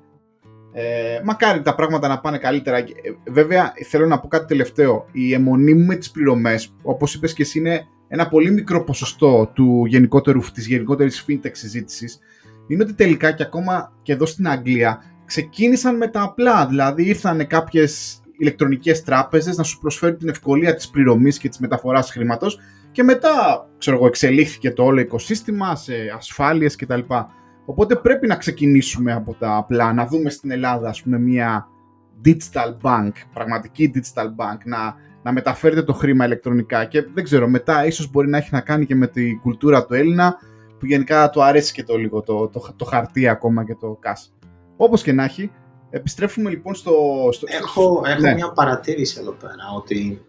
[0.73, 2.77] Ε, μακάρι τα πράγματα να πάνε καλύτερα.
[2.77, 2.85] Ε,
[3.31, 5.05] βέβαια, θέλω να πω κάτι τελευταίο.
[5.11, 9.51] Η αιμονή μου με τις πληρωμές, όπως είπες και εσύ, είναι ένα πολύ μικρό ποσοστό
[9.53, 12.19] του γενικότερου, της γενικότερης fintech συζήτησης.
[12.67, 16.65] είναι ότι τελικά και ακόμα και εδώ στην Αγγλία ξεκίνησαν με τα απλά.
[16.67, 22.11] Δηλαδή ήρθαν κάποιες ηλεκτρονικές τράπεζες να σου προσφέρουν την ευκολία της πληρωμής και της μεταφοράς
[22.11, 22.59] χρήματος
[22.91, 26.99] και μετά, ξέρω εγώ, εξελίχθηκε το όλο οικοσύστημα σε ασφάλειες κτλ.
[27.65, 31.67] Οπότε πρέπει να ξεκινήσουμε από τα απλά, να δούμε στην Ελλάδα, ας πούμε, μια
[32.25, 37.85] digital bank, πραγματική digital bank, να, να μεταφέρετε το χρήμα ηλεκτρονικά και δεν ξέρω, μετά
[37.85, 40.35] ίσως μπορεί να έχει να κάνει και με την κουλτούρα του Έλληνα,
[40.79, 44.45] που γενικά του αρέσει και το λίγο το, το, το, χαρτί ακόμα και το cash.
[44.77, 45.51] Όπως και να έχει,
[45.89, 46.93] επιστρέφουμε λοιπόν στο...
[47.31, 47.47] στο...
[47.49, 48.33] Έχω, έχω ναι.
[48.33, 50.21] μια παρατήρηση εδώ πέρα, ότι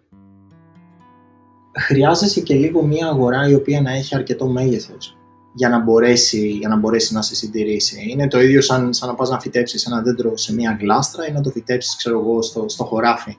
[1.78, 5.16] χρειάζεσαι και λίγο μια αγορά η οποία να έχει αρκετό μέγεθος
[5.54, 8.06] για να μπορέσει, για να, μπορέσει να σε συντηρήσει.
[8.10, 11.32] Είναι το ίδιο σαν, σαν να πας να φυτέψεις ένα δέντρο σε μια γλάστρα ή
[11.32, 13.36] να το φυτέψεις, ξέρω εγώ, στο, στο χωράφι.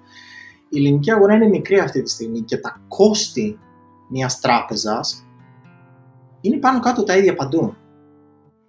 [0.70, 3.60] Η ελληνική αγορά είναι μικρή αυτή τη στιγμή και τα κόστη
[4.10, 5.26] μιας τράπεζας
[6.42, 7.76] είναι πάνω κάτω τα ίδια παντού.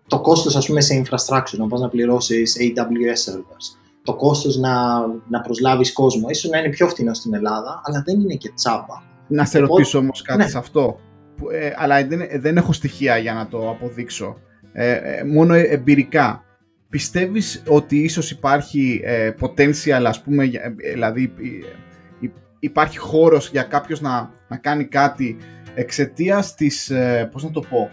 [0.09, 3.79] Το κόστος, ας πούμε, σε infrastructure, να πας να πληρώσεις AWS servers.
[4.03, 6.29] Το κόστος να, να προσλάβεις κόσμο.
[6.29, 9.03] ίσως να είναι πιο φθηνό στην Ελλάδα, αλλά δεν είναι και τσάμπα.
[9.29, 10.49] Να σε ρωτήσω όμως κάτι ναι.
[10.49, 10.99] σε αυτό.
[11.53, 14.41] Ε, αλλά δεν, δεν έχω στοιχεία για να το αποδείξω.
[14.73, 16.45] Ε, ε μόνο εμπειρικά.
[16.89, 20.51] πιστεύεις ότι ίσως υπάρχει ε, potential, ας πούμε,
[20.93, 21.33] δηλαδή
[22.59, 25.37] υπάρχει χώρος για κάποιος να, να κάνει κάτι
[25.75, 26.93] εξαιτίας της,
[27.33, 27.91] πώς να το πω,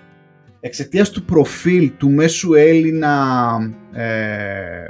[0.62, 3.58] εξαιτίας του προφίλ του μέσου Έλληνα
[3.93, 4.88] ε,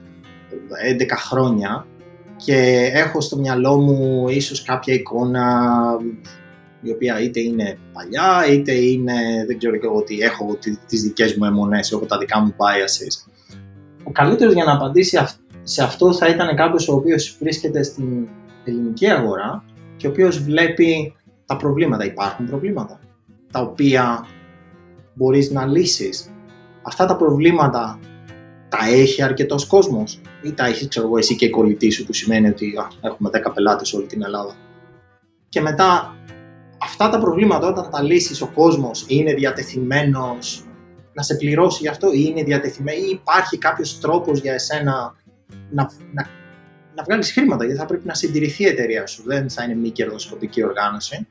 [0.98, 1.86] 11 χρόνια
[2.36, 5.72] και έχω στο μυαλό μου ίσως κάποια εικόνα
[6.82, 9.12] η οποία είτε είναι παλιά είτε είναι,
[9.46, 13.30] δεν ξέρω και εγώ τι, έχω τις δικές μου αιμονές, έχω τα δικά μου biases.
[14.04, 15.18] Ο καλύτερος για να απαντήσει
[15.62, 18.28] σε αυτό θα ήταν κάποιος ο οποίος βρίσκεται στην
[18.64, 19.64] ελληνική αγορά
[19.96, 21.14] και ο οποίος βλέπει
[21.46, 22.04] τα προβλήματα.
[22.04, 23.00] Υπάρχουν προβλήματα
[23.52, 24.26] τα οποία
[25.14, 26.30] μπορείς να λύσεις.
[26.82, 27.98] Αυτά τα προβλήματα
[28.68, 32.12] τα έχει αρκετός κόσμος ή τα έχεις ξέρω εγώ εσύ και η κολλητή σου που
[32.12, 34.54] σημαίνει ότι α, έχουμε 10 πελάτες όλη την Ελλάδα.
[35.48, 36.16] Και μετά
[36.78, 40.66] αυτά τα προβλήματα όταν τα λύσεις ο κόσμος είναι διατεθειμένος
[41.12, 45.14] να σε πληρώσει γι' αυτό ή είναι διατεθειμένο ή υπάρχει κάποιος τρόπος για εσένα
[45.70, 46.26] να, να,
[46.94, 49.90] να βγάλεις χρήματα γιατί θα πρέπει να συντηρηθεί η εταιρεία σου, δεν θα είναι μη
[49.90, 51.26] κερδοσκοπική οργάνωση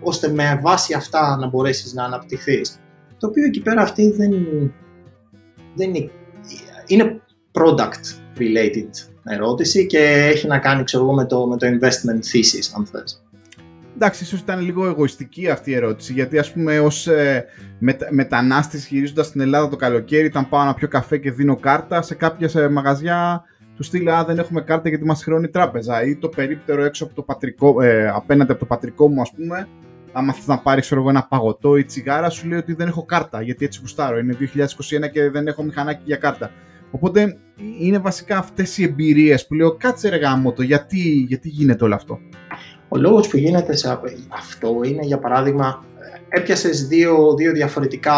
[0.00, 2.80] ώστε με βάση αυτά να μπορέσεις να αναπτυχθείς.
[3.18, 4.32] Το οποίο εκεί πέρα αυτή δεν,
[5.74, 6.10] δεν είναι,
[6.86, 7.20] είναι
[7.52, 8.90] product related
[9.24, 9.98] ερώτηση και
[10.32, 13.23] έχει να κάνει ξέρω, με, το, με το investment thesis αν θες.
[13.94, 17.44] Εντάξει, ίσως ήταν λίγο εγωιστική αυτή η ερώτηση, γιατί ας πούμε ως ε,
[17.78, 22.02] μετα, μετανάστης γυρίζοντας στην Ελλάδα το καλοκαίρι ήταν πάω να πιω καφέ και δίνω κάρτα
[22.02, 23.42] σε κάποια σε μαγαζιά
[23.76, 27.04] του στείλει «Α, δεν έχουμε κάρτα γιατί μας χρεώνει η τράπεζα» ή το περίπτερο έξω
[27.04, 29.68] από το πατρικό, ε, απέναντι από το πατρικό μου ας πούμε
[30.12, 33.42] άμα θες να πάρεις ξέρω, ένα παγωτό ή τσιγάρα σου λέει ότι δεν έχω κάρτα
[33.42, 36.50] γιατί έτσι γουστάρω, είναι 2021 και δεν έχω μηχανάκι για κάρτα.
[36.90, 37.36] Οπότε
[37.80, 41.94] είναι βασικά αυτές οι εμπειρίες που λέω κάτσε ρε γάμο το, γιατί, γιατί γίνεται όλο
[41.94, 42.18] αυτό.
[42.88, 45.84] Ο λόγος που γίνεται σε αυτό είναι για παράδειγμα
[46.28, 48.14] έπιασες δύο, δύο διαφορετικά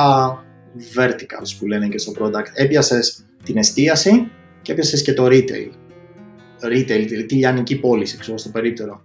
[0.96, 2.46] verticals που λένε και στο product.
[2.54, 4.30] Έπιασες την εστίαση
[4.62, 5.70] και έπιασες και το retail.
[6.72, 9.02] Retail, τη λιανική πώληση, ξέρω, στο περίπτερο.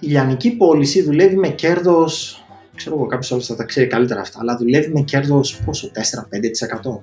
[0.00, 4.38] Η λιανική πώληση δουλεύει με κέρδος, ξέρω εγώ κάποιος άλλος θα τα ξέρει καλύτερα αυτά,
[4.40, 7.02] αλλά δουλεύει με κέρδος πόσο, 4-5%.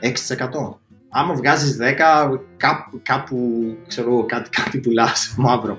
[0.00, 0.80] 6%.
[1.08, 3.38] Άμα βγάζεις 10, κάπου, κάπου
[3.86, 5.78] ξέρω, κάτι, κάτι πουλάς μαύρο.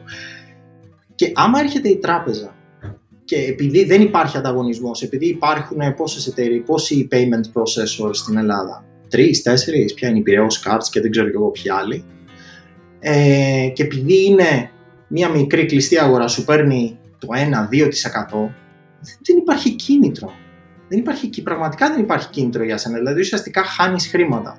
[1.20, 2.56] Και άμα έρχεται η τράπεζα
[3.24, 9.42] και επειδή δεν υπάρχει ανταγωνισμός, επειδή υπάρχουν πόσες εταιρείες, πόσοι payment processors στην Ελλάδα, τρεις,
[9.42, 12.04] τέσσερις, ποια είναι η Piraeus Cards και δεν ξέρω και εγώ ποιοι άλλοι,
[13.00, 14.72] ε, και επειδή είναι
[15.08, 18.54] μια μικρή κλειστή αγορά σου παίρνει το 1-2%,
[19.22, 20.34] δεν υπάρχει κίνητρο
[20.90, 24.58] δεν υπάρχει, πραγματικά δεν υπάρχει κίνητρο για σένα, δηλαδή ουσιαστικά χάνεις χρήματα.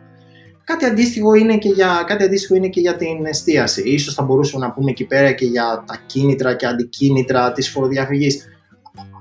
[0.71, 3.83] Κάτι αντίστοιχο, είναι και για, κάτι αντίστοιχο είναι και για την εστίαση.
[3.83, 8.49] Ίσως θα μπορούσαμε να πούμε εκεί πέρα και για τα κίνητρα και αντικίνητρα της φοροδιαφυγής.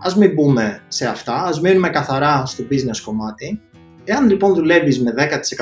[0.03, 3.61] Ας μην μπούμε σε αυτά, ας μείνουμε καθαρά στο business κομμάτι.
[4.03, 5.13] Εάν λοιπόν δουλεύεις με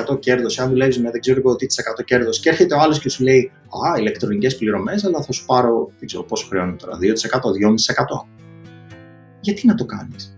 [0.09, 1.65] 10% κέρδος, εάν δουλεύεις με δεν ξέρω εγώ τι
[2.05, 3.51] κέρδος και έρχεται ο άλλος και σου λέει
[3.87, 8.27] Α, ηλεκτρονικές πληρωμές, αλλά θα σου πάρω δεν ξέρω πόσο χρεώνει τώρα, 2%, 2,5%.
[9.39, 10.37] Γιατί να το κάνεις;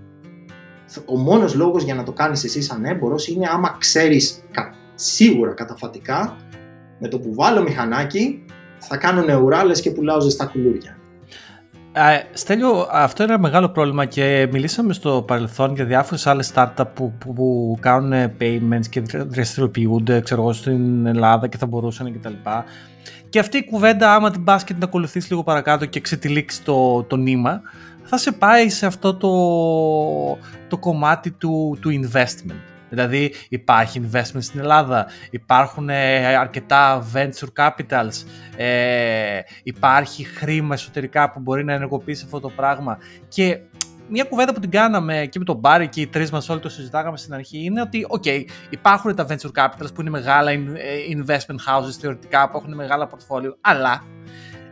[1.06, 4.44] Ο μόνος λόγος για να το κάνεις εσύ σαν έμπορος είναι άμα ξέρεις
[5.00, 6.36] σίγουρα καταφατικά
[7.00, 8.46] με το που βάλω μηχανάκι
[8.78, 10.98] θα κάνω ουράλες και πουλάω ζεστά κουλούρια.
[12.34, 17.14] Στέλιο, αυτό είναι ένα μεγάλο πρόβλημα και μιλήσαμε στο παρελθόν για διάφορες άλλες startup που,
[17.18, 22.30] που, που κάνουν payments και δραστηριοποιούνται ξέρω εγώ, στην Ελλάδα και θα μπορούσαν κτλ.
[22.30, 22.64] Και,
[23.30, 27.04] και αυτή η κουβέντα, άμα την πας και την ακολουθείς λίγο παρακάτω και ξετυλίξει το,
[27.04, 27.62] το νήμα,
[28.04, 29.32] θα σε πάει σε αυτό το,
[30.68, 32.79] το κομμάτι του, του investment.
[32.90, 38.24] Δηλαδή υπάρχει investment στην Ελλάδα, υπάρχουν ε, αρκετά venture capitals,
[38.56, 42.98] ε, υπάρχει χρήμα εσωτερικά που μπορεί να ενεργοποιήσει αυτό το πράγμα
[43.28, 43.60] και
[44.10, 46.70] μια κουβέντα που την κάναμε και με τον Μπάρι και οι τρεις μας όλοι το
[46.70, 50.58] συζητάγαμε στην αρχή είναι ότι, OK, υπάρχουν τα venture capitals που είναι μεγάλα ε,
[51.16, 54.04] investment houses θεωρητικά που έχουν μεγάλα portfolio, αλλά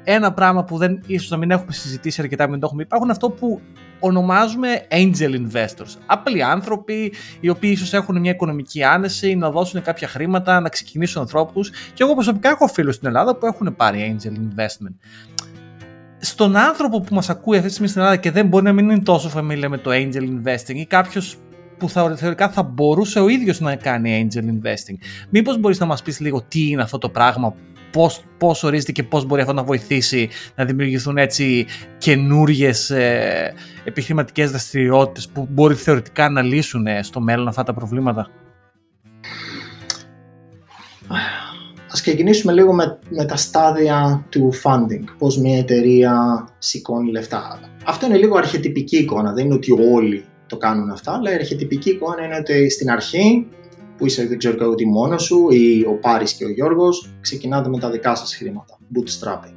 [0.03, 2.83] ένα πράγμα που δεν, ίσως να μην έχουμε συζητήσει αρκετά, μην το έχουμε.
[2.83, 3.61] Υπάρχουν αυτό που
[3.99, 5.95] ονομάζουμε angel investors.
[6.05, 11.21] Απλοί άνθρωποι οι οποίοι ίσως έχουν μια οικονομική άνεση, να δώσουν κάποια χρήματα, να ξεκινήσουν
[11.21, 11.69] ανθρώπους.
[11.69, 14.95] Και εγώ προσωπικά έχω φίλους στην Ελλάδα που έχουν πάρει angel investment.
[16.19, 18.89] Στον άνθρωπο που μας ακούει αυτή τη στιγμή στην Ελλάδα και δεν μπορεί να μην
[18.89, 21.37] είναι τόσο familiar με το angel investing ή κάποιος
[21.77, 24.97] που θα, θεωρητικά θα μπορούσε ο ίδιος να κάνει angel investing.
[25.29, 27.55] Μήπως μπορείς να μας πεις λίγο τι είναι αυτό το πράγμα,
[27.91, 31.65] πώς, πώς ορίζεται και πώς μπορεί αυτό να βοηθήσει να δημιουργηθούν έτσι
[31.97, 33.49] καινούριε ε,
[33.83, 38.29] επιχειρηματικές δραστηριότητες που μπορεί θεωρητικά να λύσουν ε, στο μέλλον αυτά τα προβλήματα;
[41.91, 47.59] Ας ξεκινήσουμε λίγο με, με τα στάδια του funding, πώς μια εταιρεία σηκώνει λεφτά.
[47.85, 51.89] Αυτό είναι λίγο αρχιετυπική εικόνα, δεν είναι ότι όλοι το κάνουν αυτά, αλλά η αρχιετυπική
[51.89, 53.47] εικόνα είναι ότι στην αρχή
[53.97, 57.69] που είσαι δεν ξέρω εγώ τι μόνος σου ή ο Πάρης και ο Γιώργος ξεκινάτε
[57.69, 59.53] με τα δικά σας χρήματα, bootstrapping.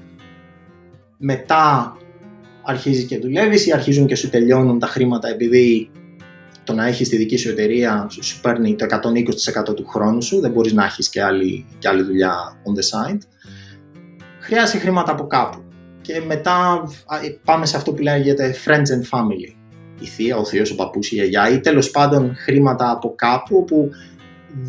[1.18, 1.96] Μετά
[2.62, 5.90] αρχίζει και δουλεύεις ή αρχίζουν και σου τελειώνουν τα χρήματα επειδή
[6.64, 8.86] το να έχεις τη δική σου εταιρεία σου παίρνει το
[9.70, 13.12] 120% του χρόνου σου, δεν μπορείς να έχεις και άλλη, και άλλη δουλειά on the
[13.12, 13.18] side.
[14.40, 15.62] Χρειάζεται χρήματα από κάπου.
[16.00, 16.88] Και μετά
[17.44, 19.54] πάμε σε αυτό που λέγεται friends and family
[20.00, 23.90] η θεία, ο θείος, ο παππούς, η γιαγιά ή τέλος πάντων χρήματα από κάπου όπου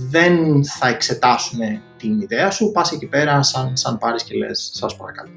[0.10, 4.96] δεν θα εξετάσουμε την ιδέα σου, πας εκεί πέρα σαν, σαν πάρεις και λες σας
[4.96, 5.32] παρακαλώ.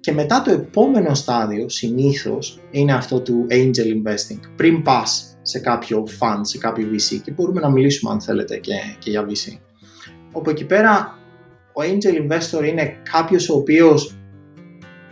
[0.00, 4.40] Και μετά το επόμενο στάδιο συνήθως είναι αυτό του angel investing.
[4.56, 8.72] Πριν πας σε κάποιο fund, σε κάποιο VC και μπορούμε να μιλήσουμε αν θέλετε και,
[8.98, 9.58] και για VC.
[10.32, 11.18] Όπου εκεί πέρα
[11.72, 14.16] ο angel investor είναι κάποιος ο οποίος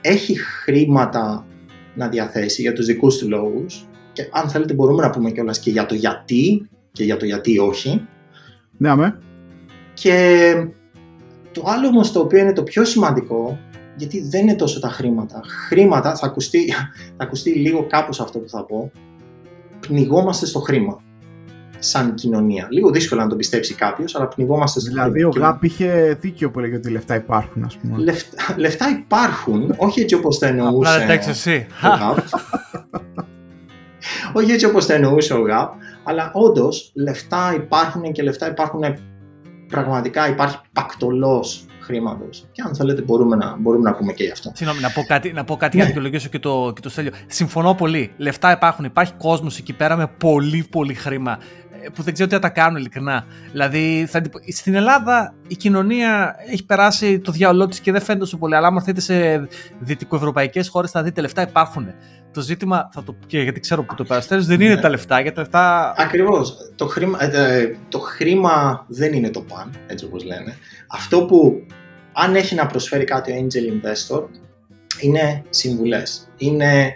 [0.01, 1.47] έχει χρήματα
[1.95, 5.71] να διαθέσει για τους δικούς του λόγους και αν θέλετε μπορούμε να πούμε κιόλας και
[5.71, 8.07] για το γιατί και για το γιατί όχι.
[8.77, 9.19] Ναι, αμέ.
[9.95, 10.53] Και
[11.53, 13.59] το άλλο όμως το οποίο είναι το πιο σημαντικό
[13.97, 15.41] γιατί δεν είναι τόσο τα χρήματα.
[15.69, 16.73] Χρήματα, θα ακουστεί,
[17.17, 18.93] θα ακουστεί λίγο κάπως αυτό που θα πω,
[19.81, 21.03] πνιγόμαστε στο χρήμα
[21.79, 22.67] σαν κοινωνία.
[22.71, 26.59] Λίγο δύσκολο να το πιστέψει κάποιος, αλλά πνιγόμαστε στο Δηλαδή, ο Γάπ είχε δίκιο που
[26.59, 27.99] έλεγε ότι λεφτά υπάρχουν, ας πούμε.
[27.99, 30.93] Λεφτά, λεφτά υπάρχουν, όχι έτσι όπως το εννοούσε.
[30.93, 31.67] Απλά δεν εσύ.
[34.33, 35.73] όχι έτσι όπως το εννοούσε ο Γάπ,
[36.05, 38.81] αλλά όντως λεφτά υπάρχουν και λεφτά υπάρχουν
[39.69, 40.29] πραγματικά.
[40.29, 42.49] Υπάρχει πακτολός χρήματος.
[42.53, 44.53] Και αν θέλετε, μπορούμε να, μπορούμε να πούμε και γι' αυτό.
[44.55, 47.13] Συγγνώμη, να πω κάτι, να πω κάτι για να δικαιολογήσω και το, και το στέλιο.
[47.27, 48.13] Συμφωνώ πολύ.
[48.17, 48.85] Λεφτά υπάρχουν.
[48.85, 51.39] Υπάρχει κόσμος εκεί πέρα με πολύ, πολύ χρήμα
[51.95, 53.25] που δεν ξέρω τι θα τα κάνουν ειλικρινά.
[53.51, 58.39] Δηλαδή, θα, στην Ελλάδα η κοινωνία έχει περάσει το διάολό της και δεν φαίνεται τόσο
[58.39, 58.55] πολύ.
[58.55, 61.87] Αλλά άμα έρθετε σε δυτικοευρωπαϊκές χώρες, θα δείτε λεφτά υπάρχουν.
[62.33, 64.81] Το ζήτημα, θα το, και γιατί ξέρω που το περαστέρω, δεν είναι ναι.
[64.81, 65.21] τα λεφτά.
[65.21, 65.95] Για τα λεφτά...
[65.97, 66.57] Ακριβώς.
[66.77, 70.57] Το, χρήμα, ε, το χρήμα δεν είναι το παν, έτσι όπως λένε.
[70.87, 71.67] Αυτό που
[72.13, 74.25] αν έχει να προσφέρει κάτι ο angel investor
[75.01, 76.29] είναι συμβουλές.
[76.37, 76.95] Είναι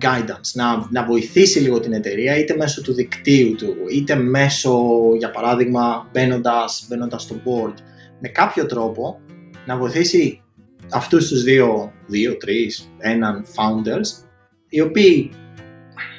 [0.00, 4.80] guidance, να, να βοηθήσει λίγο την εταιρεία είτε μέσω του δικτύου του, είτε μέσω,
[5.18, 7.74] για παράδειγμα, μπαίνοντα μπαίνοντας στο board,
[8.20, 9.20] με κάποιο τρόπο
[9.66, 10.42] να βοηθήσει
[10.94, 14.26] αυτούς τους δύο, δύο, τρεις, έναν founders,
[14.68, 15.30] οι οποίοι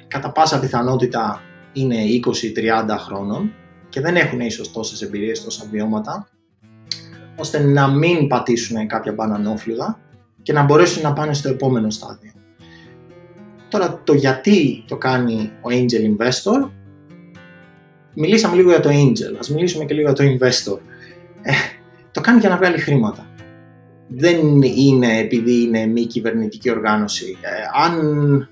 [0.08, 1.42] κατά πάσα πιθανότητα
[1.74, 1.96] είναι
[2.88, 3.54] 20-30 χρόνων
[3.90, 6.28] και δεν έχουν ίσως τόσες εμπειρίες, τόσα βιώματα,
[7.36, 10.00] ώστε να μην πατήσουν κάποια μπανανόφλουδα
[10.42, 12.32] και να μπορέσουν να πάνε στο επόμενο στάδιο.
[13.70, 16.70] Τώρα το γιατί το κάνει ο Angel Investor,
[18.14, 20.80] μιλήσαμε λίγο για το Angel, ας μιλήσουμε και λίγο για το Investor.
[21.42, 21.52] Ε,
[22.12, 23.30] το κάνει για να βγάλει χρήματα.
[24.08, 27.38] Δεν είναι επειδή είναι μη κυβερνητική οργάνωση.
[27.42, 28.50] Ε, αν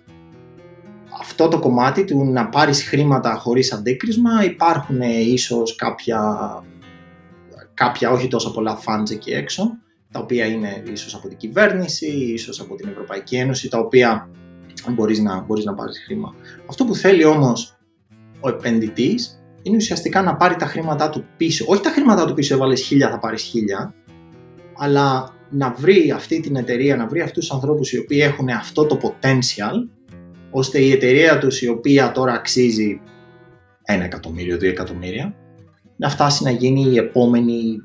[1.19, 6.19] αυτό το κομμάτι του να πάρεις χρήματα χωρίς αντίκρισμα υπάρχουν ίσως κάποια,
[7.73, 9.77] κάποια όχι τόσο πολλά funds εκεί έξω
[10.13, 14.29] τα οποία είναι ίσως από την κυβέρνηση, ίσως από την Ευρωπαϊκή Ένωση, τα οποία
[14.89, 16.33] μπορείς να, μπορείς να πάρεις χρήμα.
[16.69, 17.77] Αυτό που θέλει όμως
[18.39, 21.65] ο επενδυτής είναι ουσιαστικά να πάρει τα χρήματά του πίσω.
[21.67, 23.93] Όχι τα χρήματά του πίσω, έβαλες χίλια, θα πάρεις χίλια,
[24.77, 28.85] αλλά να βρει αυτή την εταιρεία, να βρει αυτούς τους ανθρώπους οι οποίοι έχουν αυτό
[28.85, 29.89] το potential,
[30.51, 33.01] ώστε η εταιρεία τους η οποία τώρα αξίζει
[33.83, 35.35] ένα εκατομμύριο, δύο εκατομμύρια,
[35.95, 37.81] να φτάσει να γίνει η επόμενη,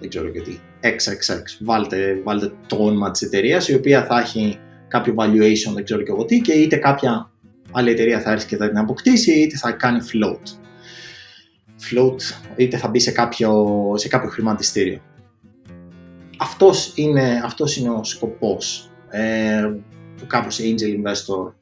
[0.00, 1.64] δεν ξέρω και τι, XXX.
[1.64, 4.58] Βάλτε, βάλτε το όνομα της εταιρείας η οποία θα έχει
[4.88, 7.30] κάποιο valuation, δεν ξέρω και εγώ τι, και είτε κάποια
[7.72, 10.58] άλλη εταιρεία θα έρθει και θα την αποκτήσει, είτε θα κάνει float.
[11.90, 12.16] Float,
[12.56, 15.00] είτε θα μπει σε κάποιο, σε κάποιο χρηματιστήριο.
[16.40, 19.70] Αυτός είναι, αυτός είναι ο σκοπός ε,
[20.16, 21.52] που κάποιος angel investor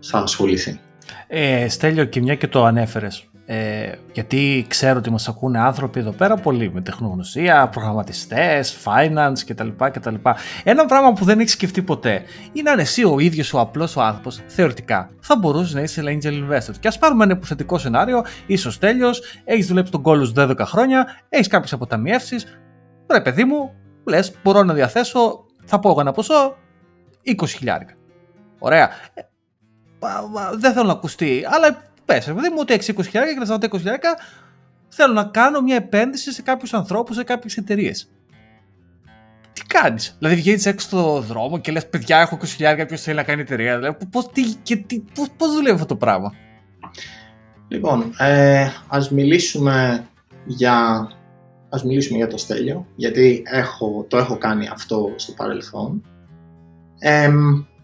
[0.00, 0.80] θα ασχοληθεί.
[1.26, 3.28] Ε, Στέλιο και μια και το ανέφερες.
[3.46, 9.68] ε, γιατί ξέρω ότι μας ακούνε άνθρωποι εδώ πέρα πολύ με τεχνογνωσία, προγραμματιστές, finance κτλ.
[9.78, 10.14] κτλ.
[10.64, 12.22] Ένα πράγμα που δεν έχει σκεφτεί ποτέ
[12.52, 16.32] είναι αν εσύ ο ίδιος ο απλός ο άνθρωπος θεωρητικά θα μπορούσε να είσαι angel
[16.32, 16.74] investor.
[16.80, 21.46] Και ας πάρουμε ένα υποθετικό σενάριο, είσαι τέλειος, έχεις δουλέψει τον κόλλο 12 χρόνια, έχεις
[21.46, 22.58] κάποιες αποταμιεύσεις,
[23.12, 23.72] ρε παιδί μου,
[24.04, 26.56] λες μπορώ να διαθέσω, θα πω εγώ ένα ποσό,
[27.24, 27.94] 20 χιλιάρικα.
[28.58, 28.90] Ωραία.
[29.14, 29.22] Ε,
[30.58, 33.76] δεν θέλω να ακουστεί, αλλά πες, παιδί μου, ότι έχεις 20 χιλιάρικα και τα 20
[33.76, 34.16] χιλιάρικα
[34.88, 38.08] θέλω να κάνω μια επένδυση σε κάποιους ανθρώπους, σε κάποιες εταιρείες.
[39.52, 43.16] Τι κάνεις, Δηλαδή βγαίνεις έξω στο δρόμο και λες: Παιδιά, έχω 20 χιλιάρικα, ποιος θέλει
[43.16, 43.76] να κάνει εταιρεία.
[43.76, 44.30] Δηλαδή, πώς
[45.14, 46.34] πώς, πώς δουλεύει αυτό το πράγμα;
[47.68, 50.06] Λοιπόν, ε, ας μιλήσουμε
[50.44, 51.08] για
[51.74, 56.02] ας μιλήσουμε για το Στέλιο, γιατί έχω, το έχω κάνει αυτό στο παρελθόν.
[56.98, 57.30] Ε,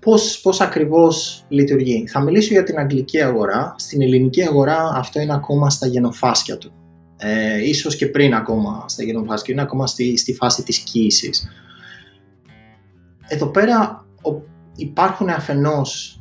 [0.01, 2.07] πώς, πώς ακριβώς λειτουργεί.
[2.07, 3.75] Θα μιλήσω για την αγγλική αγορά.
[3.79, 6.73] Στην ελληνική αγορά αυτό είναι ακόμα στα γενοφάσκια του.
[7.17, 11.49] Ε, ίσως και πριν ακόμα στα γενοφάσκια, είναι ακόμα στη, στη φάση της κοίησης.
[13.29, 14.07] Εδώ πέρα
[14.77, 16.21] υπάρχουν αφενός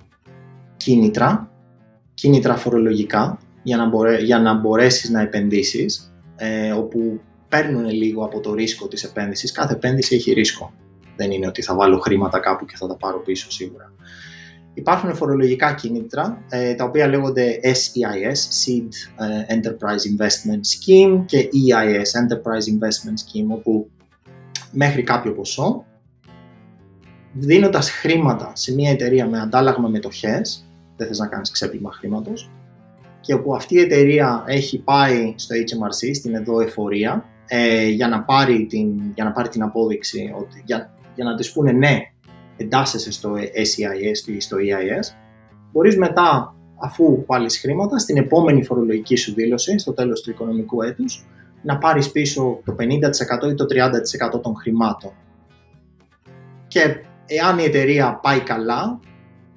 [0.77, 1.51] κίνητρα,
[2.13, 8.39] κίνητρα φορολογικά, για να, μπορέ, για να μπορέσεις να επενδύσεις, ε, όπου παίρνουν λίγο από
[8.39, 9.51] το ρίσκο της επένδυσης.
[9.51, 10.73] Κάθε επένδυση έχει ρίσκο.
[11.15, 13.93] Δεν είναι ότι θα βάλω χρήματα κάπου και θα τα πάρω πίσω σίγουρα.
[14.73, 18.89] Υπάρχουν φορολογικά κίνητρα, ε, τα οποία λέγονται SEIS, Seed
[19.49, 23.89] ε, Enterprise Investment Scheme και EIS, Enterprise Investment Scheme, όπου
[24.71, 25.85] μέχρι κάποιο ποσό,
[27.33, 32.51] δίνοντας χρήματα σε μια εταιρεία με αντάλλαγμα μετοχές, δεν θες να κάνεις ξέπλυμα χρήματος,
[33.21, 38.23] και όπου αυτή η εταιρεία έχει πάει στο HMRC, στην εδώ εφορία, ε, για, να
[38.23, 41.99] πάρει την, για να πάρει την απόδειξη, ότι, για, για να της πούνε ναι,
[42.57, 45.15] εντάσσεσαι στο SEIS ή στο EIS,
[45.71, 51.25] μπορείς μετά, αφού βάλεις χρήματα, στην επόμενη φορολογική σου δήλωση, στο τέλος του οικονομικού έτους,
[51.61, 53.65] να πάρεις πίσω το 50% ή το
[54.35, 55.11] 30% των χρημάτων.
[56.67, 56.95] Και
[57.25, 58.99] εάν η εταιρεία πάει καλά,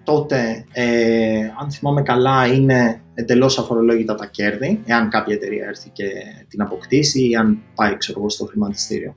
[0.03, 6.05] τότε, ε, αν θυμάμαι καλά, είναι εντελώς αφορολόγητα τα κέρδη, εάν κάποια εταιρεία έρθει και
[6.49, 9.17] την αποκτήσει ή αν πάει ξέρω εγώ, στο χρηματιστήριο.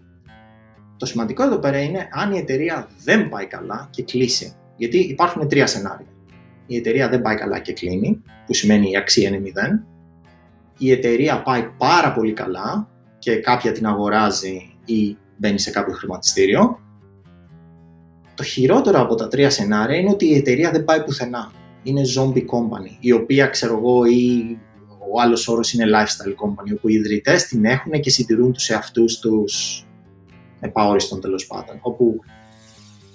[0.97, 4.55] Το σημαντικό εδώ πέρα είναι αν η εταιρεία δεν πάει καλά και κλείσει.
[4.75, 6.07] Γιατί υπάρχουν τρία σενάρια.
[6.67, 9.85] Η εταιρεία δεν πάει καλά και κλείνει, που σημαίνει η αξία είναι μηδέν.
[10.77, 12.89] Η εταιρεία πάει πάρα πολύ καλά
[13.19, 16.79] και κάποια την αγοράζει ή μπαίνει σε κάποιο χρηματιστήριο.
[18.35, 21.51] Το χειρότερο από τα τρία σενάρια είναι ότι η εταιρεία δεν πάει πουθενά
[21.85, 24.57] είναι zombie company, η οποία ξέρω εγώ ή
[25.13, 29.19] ο άλλος όρος είναι lifestyle company, όπου οι ιδρυτές την έχουν και συντηρούν τους εαυτούς
[29.19, 29.85] τους
[30.59, 32.19] επαόριστον τέλος πάντων, όπου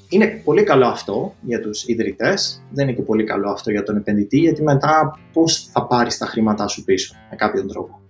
[0.09, 3.97] είναι πολύ καλό αυτό για τους ιδρυτές, δεν είναι και πολύ καλό αυτό για τον
[3.97, 8.01] επενδυτή, γιατί μετά πώς θα πάρεις τα χρήματά σου πίσω με κάποιον τρόπο.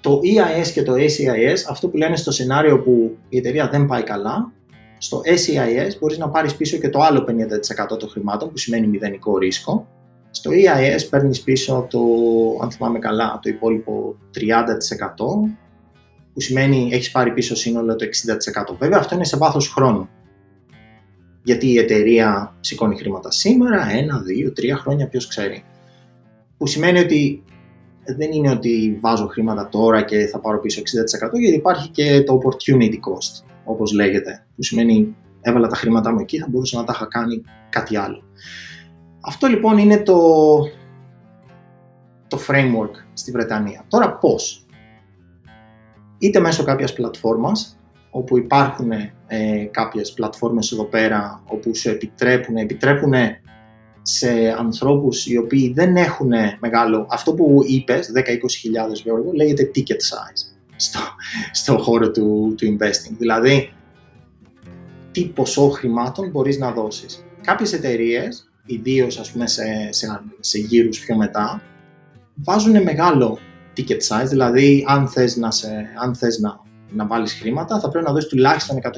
[0.00, 4.02] Το EIS και το ACIS, αυτό που λένε στο σενάριο που η εταιρεία δεν πάει
[4.02, 4.52] καλά,
[5.04, 7.24] στο SEIS μπορείς να πάρεις πίσω και το άλλο
[7.94, 9.86] 50% των χρημάτων που σημαίνει μηδενικό ρίσκο.
[10.30, 12.00] Στο EIS παίρνεις πίσω το,
[12.62, 14.40] αν θυμάμαι καλά, το υπόλοιπο 30%
[16.32, 18.06] που σημαίνει έχεις πάρει πίσω σύνολο το
[18.72, 18.76] 60%.
[18.78, 20.08] Βέβαια αυτό είναι σε βάθος χρόνου.
[21.42, 25.64] Γιατί η εταιρεία σηκώνει χρήματα σήμερα, ένα, δύο, τρία χρόνια, ποιος ξέρει.
[26.56, 27.44] Που σημαίνει ότι
[28.16, 32.38] δεν είναι ότι βάζω χρήματα τώρα και θα πάρω πίσω 60% γιατί υπάρχει και το
[32.42, 36.92] opportunity cost όπως λέγεται, που σημαίνει έβαλα τα χρήματά μου εκεί, θα μπορούσα να τα
[36.94, 38.22] είχα κάνει κάτι άλλο.
[39.20, 40.18] Αυτό λοιπόν είναι το,
[42.28, 43.84] το framework στη Βρετανία.
[43.88, 44.66] Τώρα πώς;
[46.18, 47.78] Είτε μέσω κάποιας πλατφόρμας,
[48.10, 48.90] όπου υπάρχουν
[49.26, 53.12] ε, κάποιες πλατφόρμες εδώ πέρα, όπου σου επιτρέπουν, επιτρέπουν
[54.02, 59.04] σε ανθρώπους οι οποίοι δεν έχουν μεγάλο, αυτό που είπες, 10-20 χιλιάδες
[59.34, 61.00] λέγεται ticket size στο,
[61.52, 63.14] στο χώρο του, του investing.
[63.18, 63.72] Δηλαδή,
[65.10, 67.24] τι ποσό χρημάτων μπορείς να δώσεις.
[67.40, 71.62] Κάποιες εταιρείες, ιδίως ας πούμε σε, σε, σε γύρους πιο μετά,
[72.34, 73.38] βάζουν μεγάλο
[73.76, 75.68] ticket size, δηλαδή αν θες να, σε,
[76.02, 76.60] αν θες να,
[76.90, 78.90] να βάλεις χρήματα θα πρέπει να δώσεις τουλάχιστον 100.000,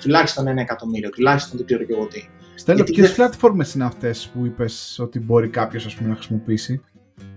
[0.00, 2.28] τουλάχιστον ένα εκατομμύριο, τουλάχιστον δεν ξέρω και εγώ τι.
[2.54, 3.14] Στέλνω, ποιες δεν...
[3.14, 6.80] πλατφόρμες είναι αυτές που είπες ότι μπορεί κάποιος ας πούμε, να χρησιμοποιήσει;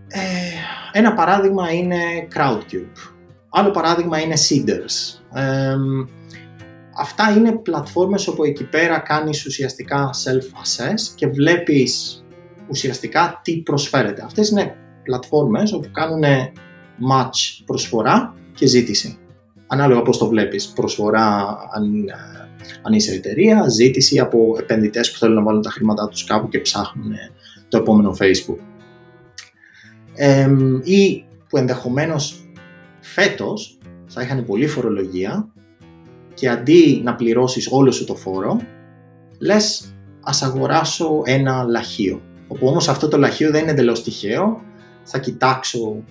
[0.08, 0.20] Ε,
[0.92, 3.13] ένα παράδειγμα είναι Crowdcube.
[3.56, 5.20] Άλλο παράδειγμα είναι Seeders.
[6.98, 12.24] αυτά είναι πλατφόρμες όπου εκεί πέρα κάνεις ουσιαστικά self-assess και βλέπεις
[12.70, 14.22] ουσιαστικά τι προσφέρεται.
[14.26, 16.24] Αυτές είναι πλατφόρμες όπου κάνουν
[17.12, 19.18] match προσφορά και ζήτηση.
[19.68, 22.06] Ανάλογα πώς το βλέπεις, προσφορά αν,
[22.82, 26.60] αν είσαι εταιρεία, ζήτηση από επενδυτές που θέλουν να βάλουν τα χρήματά τους κάπου και
[26.60, 27.12] ψάχνουν
[27.68, 28.60] το επόμενο Facebook.
[30.84, 32.43] ή που ενδεχομένως
[33.14, 35.54] φέτος θα είχαν πολύ φορολογία
[36.34, 38.62] και αντί να πληρώσεις όλο σου το φόρο,
[39.40, 42.22] λες ας αγοράσω ένα λαχείο.
[42.48, 44.62] Όπου όμως αυτό το λαχείο δεν είναι εντελώς τυχαίο,
[45.04, 46.04] θα κοιτάξω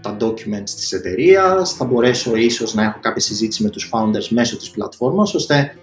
[0.00, 4.56] τα documents της εταιρείας, θα μπορέσω ίσως να έχω κάποια συζήτηση με τους founders μέσω
[4.56, 5.76] της πλατφόρμας, ώστε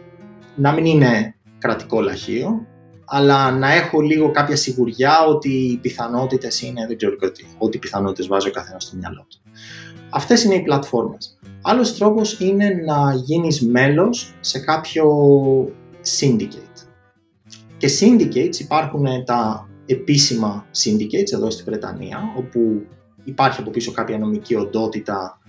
[0.55, 2.65] να μην είναι κρατικό λαχείο,
[3.05, 7.79] αλλά να έχω λίγο κάποια σιγουριά ότι οι πιθανότητες είναι, δεν ξέρω τι, ότι οι
[7.79, 9.44] πιθανότητες βάζει ο καθένας στο μυαλό του.
[10.09, 11.37] Αυτές είναι οι πλατφόρμες.
[11.61, 15.05] Άλλος τρόπος είναι να γίνεις μέλος σε κάποιο
[16.19, 16.87] syndicate.
[17.77, 22.85] Και syndicates υπάρχουν τα επίσημα syndicates εδώ στη Βρετανία, όπου
[23.23, 25.39] υπάρχει από πίσω κάποια νομική οντότητα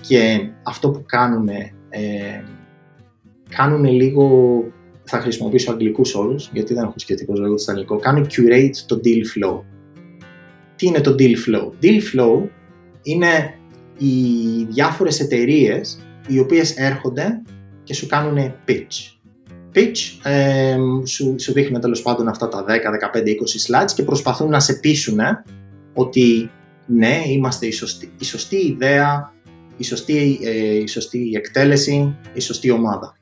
[0.00, 1.48] και αυτό που κάνουν,
[1.88, 2.44] ε,
[3.48, 4.64] κάνουν λίγο,
[5.04, 9.00] θα χρησιμοποιήσω αγγλικούς όρους, γιατί δεν έχω σκεφτεί πώς λέγω στο αγγλικό, κάνουν curate το
[9.04, 9.60] deal flow.
[10.76, 11.84] Τι είναι το deal flow?
[11.84, 12.48] Deal flow
[13.02, 13.57] είναι
[13.98, 17.42] οι διάφορες εταιρείες οι οποίες έρχονται
[17.84, 19.18] και σου κάνουν pitch.
[19.74, 24.48] Pitch, ε, σου, σου δείχνουν τέλος πάντων αυτά τα 10, 15, 20 slides και προσπαθούν
[24.50, 25.18] να σε πείσουν
[25.94, 26.50] ότι
[26.86, 29.32] ναι, είμαστε η σωστή, η σωστή ιδέα,
[29.76, 33.16] η σωστή, ε, η σωστή εκτέλεση, η σωστή ομάδα.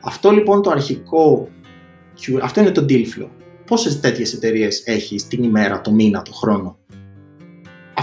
[0.00, 1.48] Αυτό λοιπόν το αρχικό,
[2.42, 3.28] αυτό είναι το deal flow.
[3.66, 6.78] Πόσες τέτοιες εταιρείες έχεις την ημέρα, το μήνα, το χρόνο;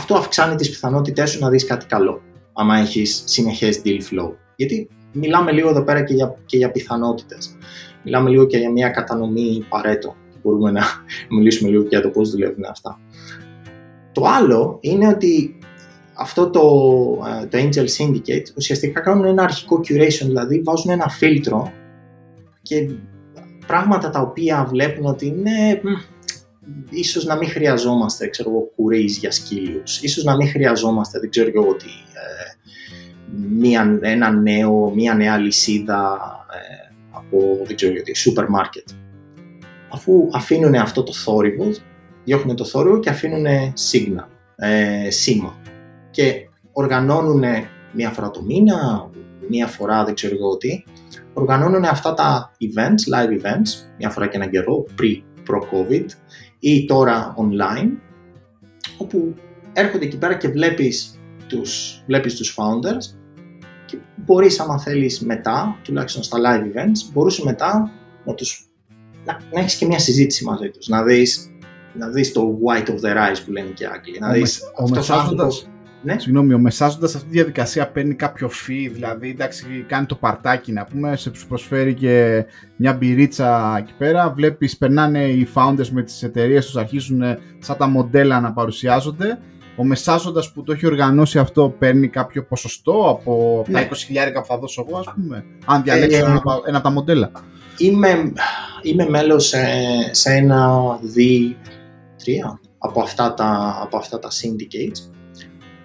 [0.10, 2.22] Αυτό αυξάνει τις πιθανότητές σου να δεις κάτι καλό,
[2.54, 4.32] άμα έχεις συνεχές deal flow.
[4.56, 7.56] Γιατί μιλάμε λίγο εδώ πέρα και για, και για πιθανότητες.
[8.04, 10.16] Μιλάμε λίγο και για μια κατανομή παρέτο.
[10.44, 10.82] Μπορούμε να
[11.36, 13.00] μιλήσουμε λίγο και για το πώς δουλεύουν αυτά.
[14.12, 15.58] Το άλλο είναι ότι
[16.14, 16.62] αυτό το,
[17.42, 21.72] ε, το Angel Syndicate ουσιαστικά κάνουν ένα αρχικό curation, δηλαδή βάζουν ένα φίλτρο
[22.62, 22.90] και
[23.68, 25.82] πράγματα τα οποία βλέπουν ότι είναι
[26.90, 28.70] ίσως να μην χρειαζόμαστε, ξέρω εγώ,
[29.20, 32.70] για σκύλους, ίσως να μην χρειαζόμαστε, δεν ξέρω εγώ τι, ε,
[33.50, 36.20] μία, ένα νέο, μία νέα λυσίδα
[36.52, 38.88] ε, από, δεν ξέρω τι, σούπερ μάρκετ.
[39.92, 41.66] Αφού αφήνουν αυτό το θόρυβο,
[42.24, 43.46] διώχνουν το θόρυβο και αφήνουν
[43.92, 45.58] signal, ε, σήμα.
[46.12, 46.34] Και
[46.72, 47.44] οργανώνουν
[47.94, 49.10] μία φορά το μήνα,
[49.50, 50.84] μία φορά δεν ξέρω εγώ τι,
[51.34, 56.06] οργανώνουν αυτά τα events, live events, μία φορά και έναν καιρό, pre-COVID
[56.60, 57.90] ή τώρα online,
[58.98, 59.36] όπου
[59.74, 63.18] έρχονται εκεί πέρα και βλέπεις τους, βλέπεις τους founders
[63.86, 67.92] και μπορείς άμα θέλεις μετά, τουλάχιστον στα live events, μπορούσε μετά
[68.26, 68.70] να, τους,
[69.26, 71.50] να, να έχεις και μια συζήτηση μαζί τους, να δεις
[71.94, 74.20] να δεις το white of the rice που λένε και οι Άγγλοι.
[74.20, 75.70] Να δεις ο, μεσάζοντας,
[76.04, 80.72] ναι; Συγγνώμη, ο μεσάζοντας αυτή τη διαδικασία παίρνει κάποιο fee, δηλαδή εντάξει, κάνει το παρτάκι
[80.72, 82.46] να πούμε, σε προσφέρει και
[82.76, 87.22] μια μπυρίτσα εκεί πέρα, βλέπεις περνάνε οι founders με τις εταιρείες τους, αρχίζουν
[87.60, 89.40] σαν τα μοντέλα να παρουσιάζονται,
[89.76, 93.82] ο μεσάζοντας που το έχει οργανώσει αυτό παίρνει κάποιο ποσοστό από ναι.
[93.82, 93.92] τα 20.000
[94.34, 97.32] που θα δώσω εγώ, ας πούμε, αν διαλέξω ε, ένα, ένα από τα μοντέλα.
[97.78, 98.34] Είμαι,
[98.82, 99.60] είμαι μέλος σε,
[100.12, 101.58] σε ένα δι,
[102.24, 105.19] τρία από αυτά τα, από αυτά τα syndicates.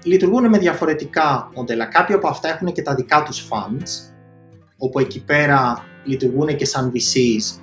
[0.04, 1.84] Λειτουργούν με διαφορετικά μοντέλα.
[1.84, 4.14] Κάποια από αυτά έχουν και τα δικά τους funds,
[4.78, 7.60] όπου εκεί πέρα λειτουργούν και σαν VCs,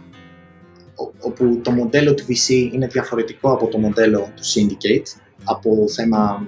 [1.20, 6.48] όπου το μοντέλο του VC είναι διαφορετικό από το μοντέλο του syndicate, από θέμα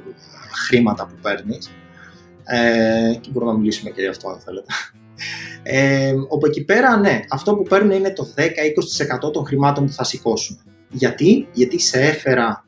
[0.67, 1.71] χρήματα που παίρνεις.
[2.45, 4.73] Ε, και μπορούμε να μιλήσουμε και γι' αυτό αν θέλετε.
[5.65, 8.33] Ε, όπου εκεί πέρα, ναι, αυτό που παίρνουν είναι το
[9.27, 10.59] 10-20% των χρημάτων που θα σηκώσουν.
[10.89, 12.65] Γιατί, γιατί σε έφερα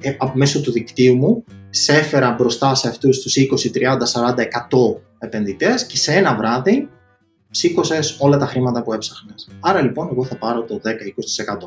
[0.00, 5.00] ε, μέσω του δικτύου μου, σε έφερα μπροστά σε αυτούς τους 20, 30, 40, 100
[5.18, 6.88] επενδυτές και σε ένα βράδυ
[7.50, 9.48] σήκωσες όλα τα χρήματα που έψαχνες.
[9.60, 10.88] Άρα λοιπόν εγώ θα πάρω το 10-20%.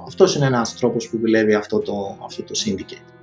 [0.08, 3.14] Αυτός είναι ένας τρόπος που δουλεύει αυτό το, αυτό το syndicate.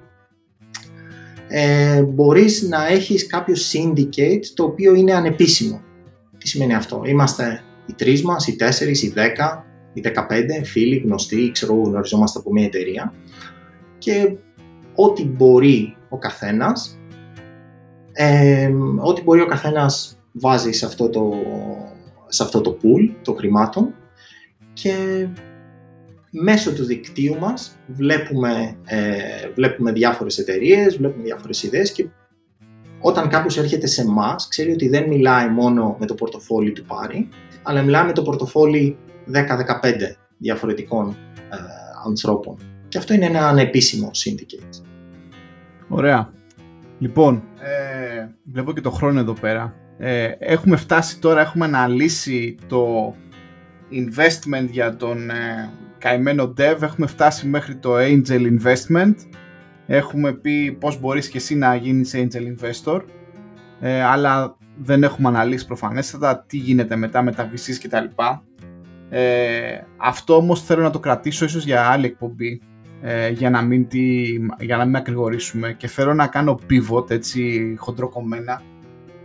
[1.48, 5.82] Ε, μπορείς να έχεις κάποιο syndicate το οποίο είναι ανεπίσημο.
[6.38, 11.50] Τι σημαίνει αυτό; Είμαστε οι τρεις μας, οι τέσσερις, οι δέκα, οι 15 φίλοι, γνωστοί,
[11.52, 13.14] ξέρω γνωριζόμαστε από μια εταιρεία
[13.98, 14.36] και
[14.94, 16.98] ό,τι μπορεί ο καθένας,
[18.12, 21.32] ε, ό,τι μπορεί ο καθένας βάζει σε αυτό το,
[22.28, 23.94] σε αυτό το pool των χρημάτων
[24.72, 24.94] και
[26.30, 32.06] μέσω του δικτύου μας βλέπουμε, ε, βλέπουμε διάφορες εταιρείες, βλέπουμε διάφορες ιδέες και
[33.00, 37.28] όταν κάποιος έρχεται σε εμάς, ξέρει ότι δεν μιλάει μόνο με το πορτοφόλι του πάρει,
[37.62, 38.96] αλλά μιλάει με το πορτοφόλι
[39.32, 41.16] 10-15 διαφορετικών
[41.50, 41.56] ε,
[42.06, 42.56] ανθρώπων.
[42.88, 44.89] Και αυτό είναι ένα ανεπίσημο syndicate.
[45.92, 46.32] Ωραία.
[46.98, 49.74] Λοιπόν, ε, βλέπω και το χρόνο εδώ πέρα.
[49.98, 53.14] Ε, έχουμε φτάσει τώρα, έχουμε αναλύσει το
[53.90, 56.82] investment για τον ε, καημένο dev.
[56.82, 59.14] Έχουμε φτάσει μέχρι το angel investment.
[59.86, 63.00] Έχουμε πει πώς μπορείς και εσύ να γίνεις angel investor,
[63.80, 68.04] ε, αλλά δεν έχουμε αναλύσει προφανέστατα τι γίνεται μετά με τα VCs κτλ.
[69.08, 72.60] Ε, αυτό όμως θέλω να το κρατήσω ίσως για άλλη εκπομπή
[73.02, 74.24] ε, για, να μην τη,
[74.60, 78.62] για να μην ακρηγορήσουμε και θέλω να κάνω pivot έτσι χοντροκομμένα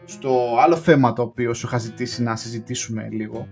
[0.06, 3.48] στο άλλο θέμα το οποίο σου είχα ζητήσει να συζητήσουμε λίγο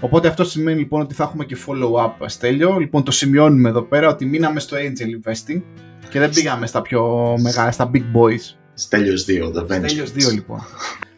[0.00, 2.78] Οπότε αυτό σημαίνει λοιπόν ότι θα έχουμε και follow-up στέλιο.
[2.78, 5.62] Λοιπόν, το σημειώνουμε εδώ πέρα ότι μείναμε στο angel investing
[6.10, 8.56] και δεν πήγαμε στα πιο μεγάλα, στα big boys.
[8.74, 9.88] Στέλιος 2, the ventures.
[9.88, 10.60] Στέλιος 2 λοιπόν.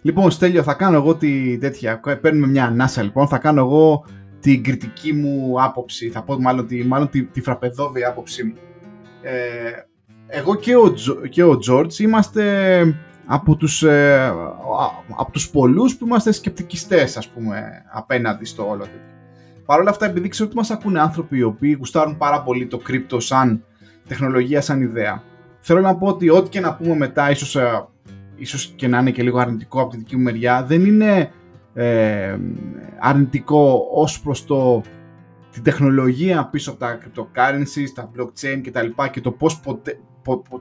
[0.03, 4.05] λοιπόν, Στέλιο, θα κάνω εγώ τη τέτοια, παίρνουμε μια ανάσα λοιπόν, θα κάνω εγώ
[4.41, 8.55] την κριτική μου άποψη, θα πω μάλλον τη, μάλλον τη, τη φραπεδόβη άποψή μου.
[9.23, 9.33] Ε,
[10.27, 10.95] εγώ και ο,
[11.29, 12.81] και ο George είμαστε
[13.27, 14.33] από τους, ε,
[15.17, 19.01] από τους πολλούς που είμαστε σκεπτικιστές ας πούμε απέναντι στο όλο τέτοιο.
[19.65, 22.79] Παρ' όλα αυτά επειδή ξέρω ότι μας ακούνε άνθρωποι οι οποίοι γουστάρουν πάρα πολύ το
[22.79, 23.65] κρύπτο σαν
[24.07, 25.23] τεχνολογία, σαν ιδέα
[25.61, 27.87] θέλω να πω ότι ό,τι και να πούμε μετά ίσως, ε,
[28.37, 31.31] ίσως και να είναι και λίγο αρνητικό από τη δική μου μεριά δεν είναι
[31.79, 32.39] ε,
[33.01, 34.83] αρνητικό ως προς το
[35.51, 38.87] την τεχνολογία πίσω από τα cryptocurrencies, τα blockchain κτλ.
[38.87, 40.01] Και, και το πώς, ποτε,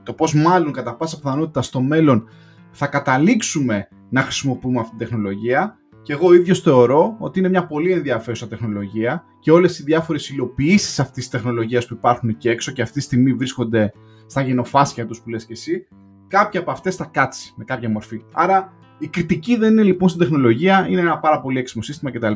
[0.02, 2.28] το πώς μάλλον κατά πάσα πιθανότητα στο μέλλον
[2.70, 7.92] θα καταλήξουμε να χρησιμοποιούμε αυτή την τεχνολογία και εγώ ίδιος θεωρώ ότι είναι μια πολύ
[7.92, 12.82] ενδιαφέρουσα τεχνολογία και όλες οι διάφορες υλοποιήσεις αυτής της τεχνολογίας που υπάρχουν εκεί έξω και
[12.82, 13.92] αυτή τη στιγμή βρίσκονται
[14.26, 15.86] στα γενοφάσκια τους που λες και εσύ,
[16.28, 18.24] κάποια από αυτές θα κάτσει με κάποια μορφή.
[18.32, 22.32] Άρα η κριτική δεν είναι λοιπόν στην τεχνολογία, είναι ένα πάρα πολύ έξιμο σύστημα κτλ.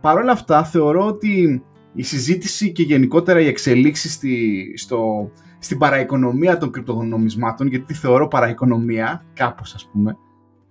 [0.00, 1.62] Παρ' όλα αυτά θεωρώ ότι
[1.92, 8.28] η συζήτηση και γενικότερα οι εξελίξεις στη, στο, στην παραοικονομία των κρυπτονομισμάτων, γιατί τη θεωρώ
[8.28, 10.16] παραοικονομία, κάπως ας πούμε,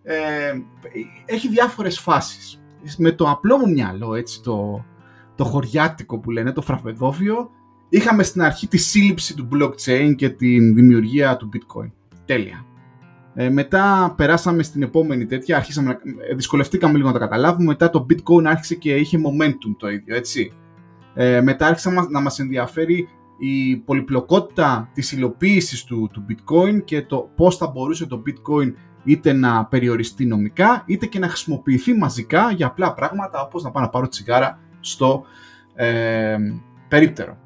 [0.03, 0.13] ε,
[1.25, 2.61] έχει διάφορες φάσεις.
[2.97, 4.85] Με το απλό μου μυαλό, έτσι, το,
[5.35, 7.49] το χωριάτικο που λένε, το φραπεδόβιο,
[7.89, 11.91] είχαμε στην αρχή τη σύλληψη του blockchain και τη δημιουργία του bitcoin.
[12.25, 12.65] Τέλεια.
[13.39, 17.89] Ε, μετά περάσαμε στην επόμενη τέτοια, αρχίσαμε να, ε, δυσκολευτήκαμε λίγο να το καταλάβουμε, μετά
[17.89, 20.53] το bitcoin άρχισε και είχε momentum το ίδιο, έτσι.
[21.13, 27.29] Ε, μετά άρχισε να μας ενδιαφέρει η πολυπλοκότητα της υλοποίησης του, του bitcoin και το
[27.35, 28.73] πώς θα μπορούσε το bitcoin
[29.03, 33.83] είτε να περιοριστεί νομικά είτε και να χρησιμοποιηθεί μαζικά για απλά πράγματα όπως να πάω
[33.83, 35.23] να πάρω τσιγάρα στο
[35.75, 36.37] ε,
[36.87, 37.37] περίπτερο.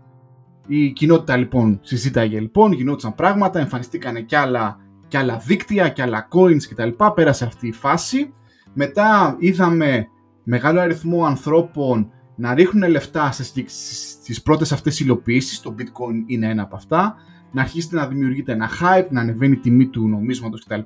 [0.67, 4.79] Η κοινότητα λοιπόν συζήταγε λοιπόν, γινόντουσαν πράγματα, εμφανιστήκαν και άλλα,
[5.11, 6.89] και άλλα δίκτυα και άλλα coins κτλ.
[7.13, 8.33] Πέρασε αυτή η φάση.
[8.73, 10.07] Μετά είδαμε
[10.43, 16.75] μεγάλο αριθμό ανθρώπων να ρίχνουν λεφτά στις πρώτες αυτές υλοποιήσεις, το bitcoin είναι ένα από
[16.75, 17.15] αυτά,
[17.51, 20.79] να αρχίσετε να δημιουργείται ένα hype, να ανεβαίνει η τιμή του νομίσματος κτλ.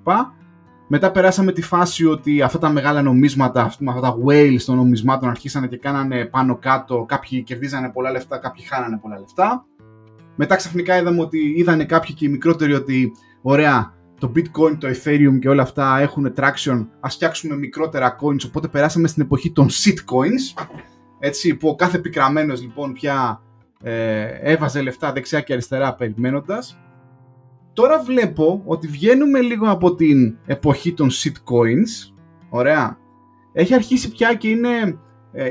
[0.87, 5.67] Μετά περάσαμε τη φάση ότι αυτά τα μεγάλα νομίσματα, αυτά τα whales των νομισμάτων αρχίσανε
[5.67, 9.65] και κάνανε πάνω κάτω, κάποιοι κερδίζανε πολλά λεφτά, κάποιοι χάνανε πολλά λεφτά.
[10.35, 13.11] Μετά ξαφνικά είδαμε ότι είδανε κάποιοι και οι μικρότεροι ότι
[13.41, 18.67] ωραία, το bitcoin, το ethereum και όλα αυτά έχουν traction, ας φτιάξουμε μικρότερα coins, οπότε
[18.67, 20.63] περάσαμε στην εποχή των shitcoins,
[21.19, 23.41] έτσι, που ο κάθε πικραμένος λοιπόν πια
[23.83, 26.79] ε, έβαζε λεφτά δεξιά και αριστερά περιμένοντας.
[27.73, 32.13] Τώρα βλέπω ότι βγαίνουμε λίγο από την εποχή των shitcoins,
[32.49, 32.97] ωραία,
[33.53, 34.99] έχει αρχίσει πια και είναι
[35.37, 35.49] ε,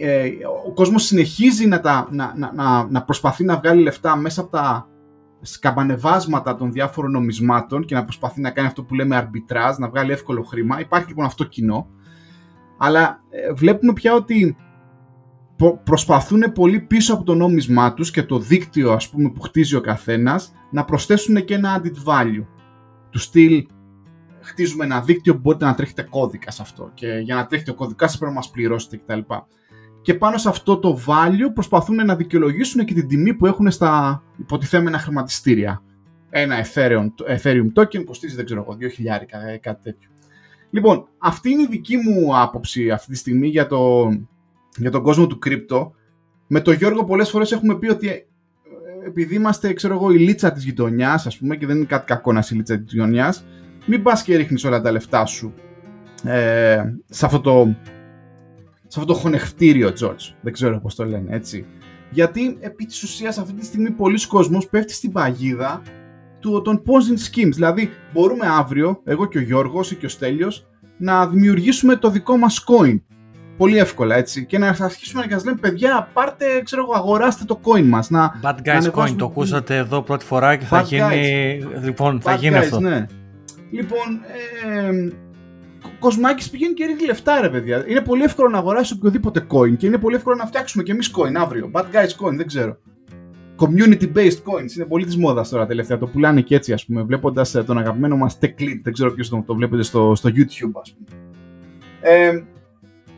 [0.00, 0.30] ε,
[0.66, 4.88] ο κόσμος συνεχίζει να, τα, να, να, να προσπαθεί να βγάλει λεφτά μέσα από τα
[5.44, 10.12] σκαμπανεβάσματα των διάφορων νομισμάτων και να προσπαθεί να κάνει αυτό που λέμε arbitrage, να βγάλει
[10.12, 10.80] εύκολο χρήμα.
[10.80, 11.86] Υπάρχει λοιπόν αυτό κοινό.
[12.78, 14.56] Αλλά ε, βλέπουμε πια ότι
[15.84, 19.80] προσπαθούν πολύ πίσω από το νόμισμά τους και το δίκτυο ας πούμε που χτίζει ο
[19.80, 22.46] καθένας να προσθέσουν και ένα added value.
[23.10, 23.66] Του στυλ
[24.40, 27.74] χτίζουμε ένα δίκτυο που μπορείτε να τρέχετε κώδικα σε αυτό και για να τρέχετε ο
[27.74, 29.20] κώδικας σας πρέπει να μας πληρώσετε κτλ.
[30.04, 34.22] Και πάνω σε αυτό το value προσπαθούν να δικαιολογήσουν και την τιμή που έχουν στα
[34.36, 35.82] υποτιθέμενα χρηματιστήρια.
[36.30, 38.86] Ένα Ethereum, Ethereum token κοστίζει δεν ξέρω εγώ 2.000
[39.52, 40.08] ε, κάτι τέτοιο.
[40.70, 44.08] Λοιπόν, αυτή είναι η δική μου άποψη αυτή τη στιγμή για, το,
[44.76, 45.94] για τον κόσμο του κρύπτο.
[46.46, 48.26] Με τον Γιώργο πολλές φορές έχουμε πει ότι ε,
[49.06, 52.32] επειδή είμαστε, ξέρω εγώ, η λίτσα της γειτονιάς, ας πούμε, και δεν είναι κάτι κακό
[52.32, 53.44] να είσαι η λίτσα της γειτονιάς,
[53.86, 55.54] μην πας και ρίχνεις όλα τα λεφτά σου
[56.24, 57.76] ε, σε αυτό το
[58.94, 60.34] σε αυτό το χωνευτήριο, George.
[60.40, 61.66] Δεν ξέρω πώς το λένε, έτσι.
[62.10, 65.82] Γιατί επί της ουσίας αυτή τη στιγμή πολλοί κόσμος πέφτει στην παγίδα
[66.40, 67.50] του, των posing schemes.
[67.52, 70.66] Δηλαδή μπορούμε αύριο, εγώ και ο Γιώργος ή και ο Στέλιος,
[70.96, 73.00] να δημιουργήσουμε το δικό μας coin.
[73.56, 74.46] Πολύ εύκολα έτσι.
[74.46, 78.10] Και να αρχίσουμε να σα λέμε, παιδιά, πάρτε, ξέρω εγώ, αγοράστε το coin μας.
[78.10, 81.60] Να, Bad guys coin, το ακούσατε εδώ πρώτη φορά και θα γίνει.
[81.82, 82.80] Λοιπόν, θα γίνει αυτό.
[82.80, 83.06] Ναι.
[83.70, 84.20] Λοιπόν,
[84.66, 85.08] ε,
[86.04, 87.84] Κοσμάκης πηγαίνει και ρίχνει λεφτά, ρε παιδιά.
[87.88, 91.10] Είναι πολύ εύκολο να αγοράσει οποιοδήποτε coin και είναι πολύ εύκολο να φτιάξουμε κι εμείς
[91.16, 91.70] coin αύριο.
[91.72, 92.76] Bad guys coin, δεν ξέρω.
[93.56, 94.76] community-based coins.
[94.76, 95.98] Είναι πολύ της μόδας τώρα τελευταία.
[95.98, 98.80] Το πουλάνε και έτσι, ας πούμε, βλέποντας ε, τον αγαπημένο μας Tech Lead.
[98.82, 101.22] Δεν ξέρω ποιος το, το βλέπετε στο, στο YouTube, ας πούμε.
[102.00, 102.42] Ε,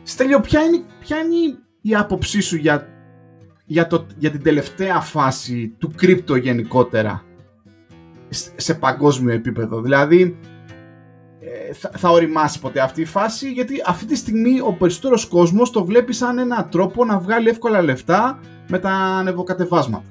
[0.03, 2.87] Στέλιο, ποια είναι, ποια είναι η άποψή σου για,
[3.65, 7.23] για, το, για την τελευταία φάση του κρύπτο γενικότερα
[8.55, 10.46] σε παγκόσμιο επίπεδο; Δηλαδή, ε,
[11.73, 15.85] θα, θα οριμάσει ποτέ αυτή η φάση, γιατί αυτή τη στιγμή ο περισσότερος κόσμος το
[15.85, 20.05] βλέπει σαν ένα τρόπο να βγάλει εύκολα λεφτά με τα ανεβοκατεβάσματα.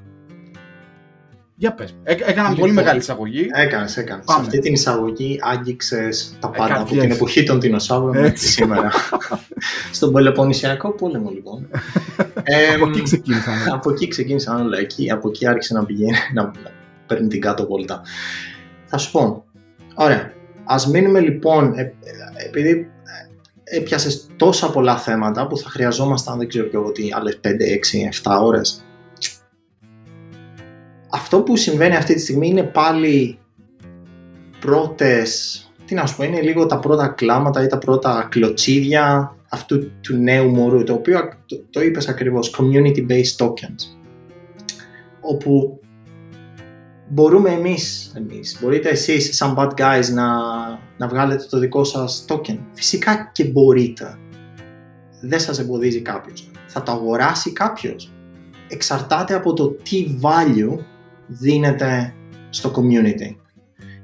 [1.58, 1.96] Για πες.
[2.02, 3.46] έκανα λοιπόν, πολύ μεγάλη εισαγωγή.
[3.52, 4.24] Έκανες, έκανες.
[4.28, 8.90] Σε αυτή την εισαγωγή άγγιξες τα πάντα από την εποχή των δεινοσαύρων μέχρι σήμερα.
[9.92, 11.68] Στον Πελοποννησιακό πόλεμο λοιπόν.
[12.42, 13.54] ε, από εκεί ξεκίνησαν.
[13.72, 14.78] από εκεί ξεκίνησαν όλα.
[14.78, 16.50] Εκεί, από εκεί άρχισε να πηγαίνει, να
[17.06, 18.00] παίρνει την κάτω βόλτα.
[18.86, 19.44] Θα σου πω.
[19.94, 20.32] Ωραία.
[20.66, 21.92] Ας μείνουμε λοιπόν, ε,
[22.46, 22.90] επειδή
[23.64, 28.04] έπιασες τόσα πολλά θέματα που θα χρειαζόμασταν, δεν ξέρω και εγώ τι, άλλες 5, 6,
[28.22, 28.84] 7 ώρες.
[31.10, 33.38] Αυτό που συμβαίνει αυτή τη στιγμή είναι πάλι
[34.60, 39.90] πρώτες, τι να σου πω, είναι λίγο τα πρώτα κλάματα ή τα πρώτα κλωτσίδια αυτού
[40.00, 43.98] του νέου μωρού, το οποίο το, το είπες ακριβώς, community-based tokens,
[45.20, 45.80] όπου
[47.08, 50.28] μπορούμε εμείς, εμείς, μπορείτε εσείς σαν bad guys να,
[50.96, 52.58] να βγάλετε το δικό σας token.
[52.72, 54.18] Φυσικά και μπορείτε.
[55.20, 56.50] Δεν σας εμποδίζει κάποιος.
[56.66, 58.12] Θα το αγοράσει κάποιος.
[58.68, 60.78] Εξαρτάται από το τι value
[61.26, 62.14] δίνεται
[62.50, 63.36] στο community.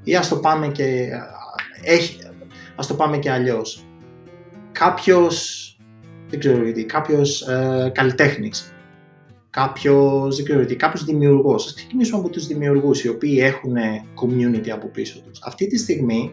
[0.03, 1.09] Ή ας το πάμε και,
[1.81, 2.19] έχει,
[2.75, 3.85] ας το πάμε και αλλιώς.
[4.71, 5.67] Κάποιος,
[6.27, 8.73] δεν ξέρω γιατί, κάποιος ε, καλλιτέχνης,
[9.53, 11.65] κάποιος, δεν ξέρω κάποιος δημιουργός.
[11.65, 13.75] Ας ξεκινήσουμε από τους δημιουργούς, οι οποίοι έχουν
[14.21, 15.41] community από πίσω τους.
[15.43, 16.31] Αυτή τη στιγμή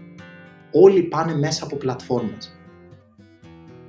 [0.72, 2.58] όλοι πάνε μέσα από πλατφόρμες.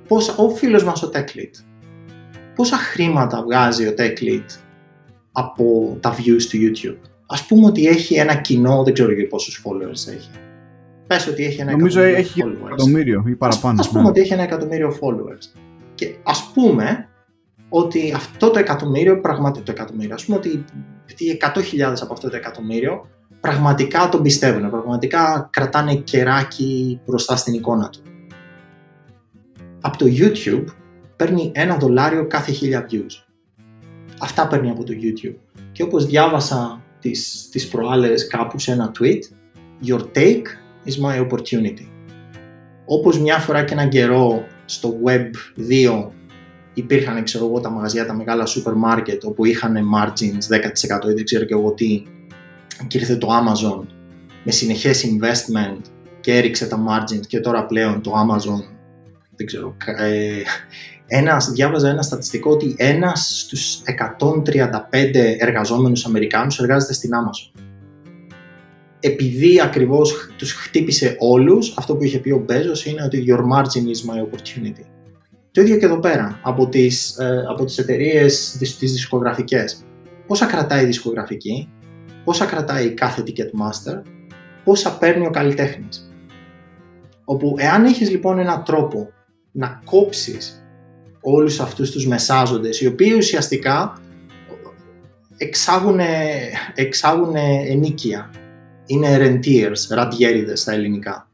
[0.08, 1.64] Πώς, ο φίλος μας ο TechLead,
[2.54, 4.44] πόσα χρήματα βγάζει ο TechLead
[5.32, 6.98] από τα views του YouTube.
[7.26, 10.30] Α πούμε ότι έχει ένα κοινό, δεν ξέρω για πόσους followers έχει.
[11.06, 12.66] Πες ότι έχει ένα Νομίζω έχει followers.
[12.66, 13.80] εκατομμύριο ή παραπάνω.
[13.80, 14.08] Ας, πούμε ναι.
[14.08, 15.58] ότι έχει ένα εκατομμύριο followers.
[15.94, 17.08] Και ας πούμε
[17.74, 20.64] ότι αυτό το εκατομμύριο, πραγματικά το εκατομμύριο, ας πούμε ότι
[21.54, 23.08] 100.000 από αυτό το εκατομμύριο
[23.40, 28.02] πραγματικά τον πιστεύουν, πραγματικά κρατάνε κεράκι μπροστά στην εικόνα του.
[29.80, 30.64] Από το YouTube
[31.16, 33.24] παίρνει ένα δολάριο κάθε χίλια views.
[34.20, 35.36] Αυτά παίρνει από το YouTube.
[35.72, 39.20] Και όπως διάβασα τις, τις προάλλες κάπου σε ένα tweet,
[39.86, 40.46] your take
[40.86, 41.86] is my opportunity.
[42.84, 45.30] Όπως μια φορά και έναν καιρό στο Web
[45.70, 46.10] 2
[46.74, 50.54] υπήρχαν ξέρω εγώ τα μαγαζιά, τα μεγάλα σούπερ μάρκετ όπου είχαν margins
[51.06, 52.02] 10% ή δεν ξέρω και εγώ τι
[52.86, 53.86] και ήρθε το Amazon
[54.44, 55.80] με συνεχές investment
[56.20, 58.72] και έριξε τα margins και τώρα πλέον το Amazon
[59.36, 60.42] δεν ξέρω, ε,
[61.06, 67.60] ένας, διάβαζα ένα στατιστικό ότι ένας στους 135 εργαζόμενους Αμερικάνους εργάζεται στην Amazon.
[69.00, 73.84] Επειδή ακριβώς τους χτύπησε όλους, αυτό που είχε πει ο Μπέζος είναι ότι your margin
[73.84, 74.84] is my opportunity.
[75.52, 79.84] Το ίδιο και εδώ πέρα, από τις, ε, από τις εταιρείες, τις, τις δισκογραφικές.
[80.26, 81.68] Πόσα κρατάει η δισκογραφική,
[82.24, 84.02] πόσα κρατάει κάθε Ticketmaster,
[84.64, 86.12] πόσα παίρνει ο καλλιτέχνης.
[87.24, 89.10] Όπου εάν έχεις λοιπόν έναν τρόπο
[89.52, 90.66] να κόψεις
[91.20, 94.00] όλους αυτούς τους μεσάζοντες, οι οποίοι ουσιαστικά
[95.36, 96.00] εξάγουν,
[96.74, 97.34] εξάγουν
[97.68, 98.30] ενίκεια.
[98.86, 101.28] Είναι rentiers, ραντιέριδες στα ελληνικά.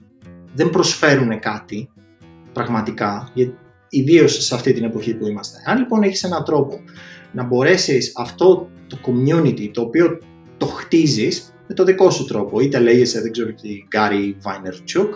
[0.54, 1.90] Δεν προσφέρουν κάτι
[2.52, 3.28] πραγματικά,
[3.88, 5.58] ιδίως σε αυτή την εποχή που είμαστε.
[5.64, 6.80] Αν λοιπόν έχεις έναν τρόπο
[7.32, 10.18] να μπορέσεις αυτό το community το οποίο
[10.56, 15.08] το χτίζεις με το δικό σου τρόπο, είτε λέγεσαι, δεν ξέρω τι, Gary Vaynerchuk,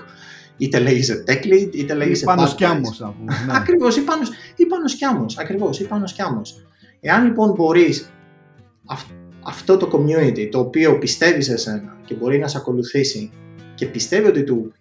[0.56, 3.00] είτε λέγεσαι tech lead, είτε λέγεσαι πάνω σκιάμος.
[3.00, 3.56] Ναι.
[3.56, 4.22] Ακριβώς, ή πάνω,
[4.56, 6.64] ή πάνω σκιάμος, ακριβώς, ή πάνω σκιάμος.
[7.00, 8.12] Εάν λοιπόν μπορείς
[9.42, 13.30] αυτό το community το οποίο πιστεύεις σε σένα και μπορεί να σε ακολουθήσει
[13.74, 14.72] και πιστεύει ότι του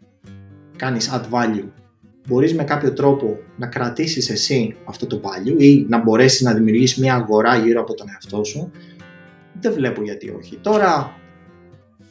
[0.76, 1.68] κάνεις add value
[2.28, 6.98] μπορείς με κάποιο τρόπο να κρατήσεις εσύ αυτό το value ή να μπορέσεις να δημιουργήσεις
[6.98, 8.72] μια αγορά γύρω από τον εαυτό σου
[9.62, 10.58] δεν βλέπω γιατί όχι.
[10.62, 11.16] Τώρα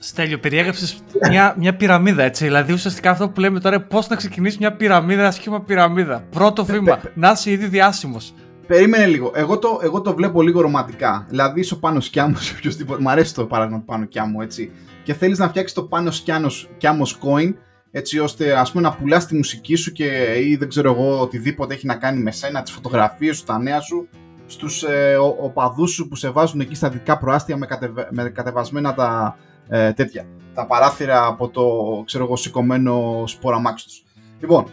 [0.02, 2.44] Στέλιο, περιέγραψες μια, μια πυραμίδα έτσι.
[2.44, 6.24] Δηλαδή, ουσιαστικά αυτό που λέμε τώρα, πώς να ξεκινήσεις μια πυραμίδα, ένα σχήμα πυραμίδα.
[6.30, 8.34] Πρώτο βήμα, να είσαι ήδη διάσημος.
[8.66, 9.32] Περίμενε λίγο.
[9.34, 11.26] Εγώ το, εγώ το βλέπω λίγο ρομαντικά.
[11.28, 13.02] Δηλαδή, είσαι ο πάνω σκιάμο ή οποιοδήποτε.
[13.02, 14.70] Μ' αρέσει το παράδειγμα πάνω σκιάμο, έτσι.
[15.02, 17.54] Και θέλεις να φτιάξεις το πάνω σκιάμο coin,
[17.91, 21.74] έτσι ώστε ας πούμε να πουλάς τη μουσική σου και ή δεν ξέρω εγώ οτιδήποτε
[21.74, 24.09] έχει να κάνει με σένα, τις φωτογραφίες σου, τα νέα σου,
[24.47, 27.66] στους ε, οπαδούς σου που σε βάζουν εκεί στα δυτικά προάστια με,
[28.11, 29.36] με κατεβασμένα τα,
[29.68, 30.26] ε, τέτοια.
[30.55, 31.62] Τα παράθυρα από το
[32.07, 34.03] ξέρω εγώ σηκωμένο σπόραμάξι τους.
[34.41, 34.66] Λοιπόν,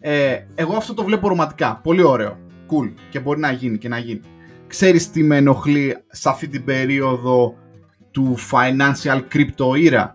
[0.00, 1.80] ε, εγώ αυτό το βλέπω ρομαντικά.
[1.82, 2.38] Πολύ ωραίο.
[2.70, 2.92] Cool.
[3.10, 4.20] Και μπορεί να γίνει και να γίνει.
[4.66, 7.54] ξέρεις τι με ενοχλεί σε αυτή την περίοδο
[8.10, 10.06] του financial crypto era;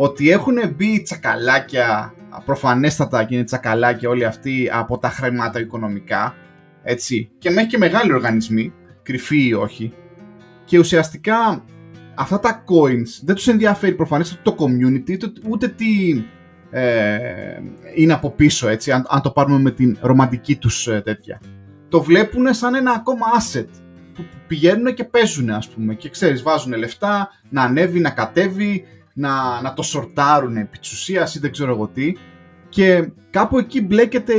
[0.00, 6.34] Ότι έχουν μπει τσακαλάκια προφανέστατα και είναι τσακαλάκια όλοι αυτοί από τα χρήματα οικονομικά
[6.82, 7.30] έτσι.
[7.38, 8.72] Και μέχρι και μεγάλοι οργανισμοί
[9.02, 9.92] κρυφοί ή όχι.
[10.64, 11.64] Και ουσιαστικά
[12.14, 15.16] αυτά τα coins δεν τους ενδιαφέρει προφανώς το community
[15.48, 16.24] ούτε τι
[16.70, 17.18] ε,
[17.94, 21.40] είναι από πίσω έτσι αν, αν το πάρουμε με την ρομαντική τους ε, τέτοια.
[21.88, 23.68] Το βλέπουν σαν ένα ακόμα asset
[24.14, 25.94] που πηγαίνουν και παίζουν ας πούμε.
[25.94, 28.84] Και ξέρεις βάζουν λεφτά να ανέβει, να κατέβει
[29.18, 30.78] να, να το σορτάρουν επί
[31.34, 32.12] ή δεν ξέρω εγώ τι
[32.68, 34.32] και κάπου εκεί μπλέκεται,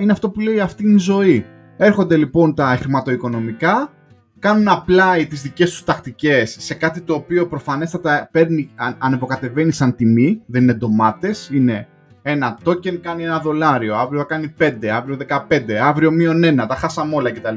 [0.00, 1.46] είναι αυτό που λέει αυτή είναι η ζωή.
[1.76, 3.92] Έρχονται λοιπόν τα χρηματοοικονομικά,
[4.38, 10.42] κάνουν apply τις δικές τους τακτικές σε κάτι το οποίο προφανέστατα παίρνει, ανεβοκατεβαίνει σαν τιμή,
[10.46, 11.88] δεν είναι ντομάτες, είναι
[12.22, 15.16] ένα token κάνει ένα δολάριο, αύριο θα κάνει 5, αύριο
[15.48, 17.56] 15, αύριο μείον 1, τα χάσαμε όλα κτλ.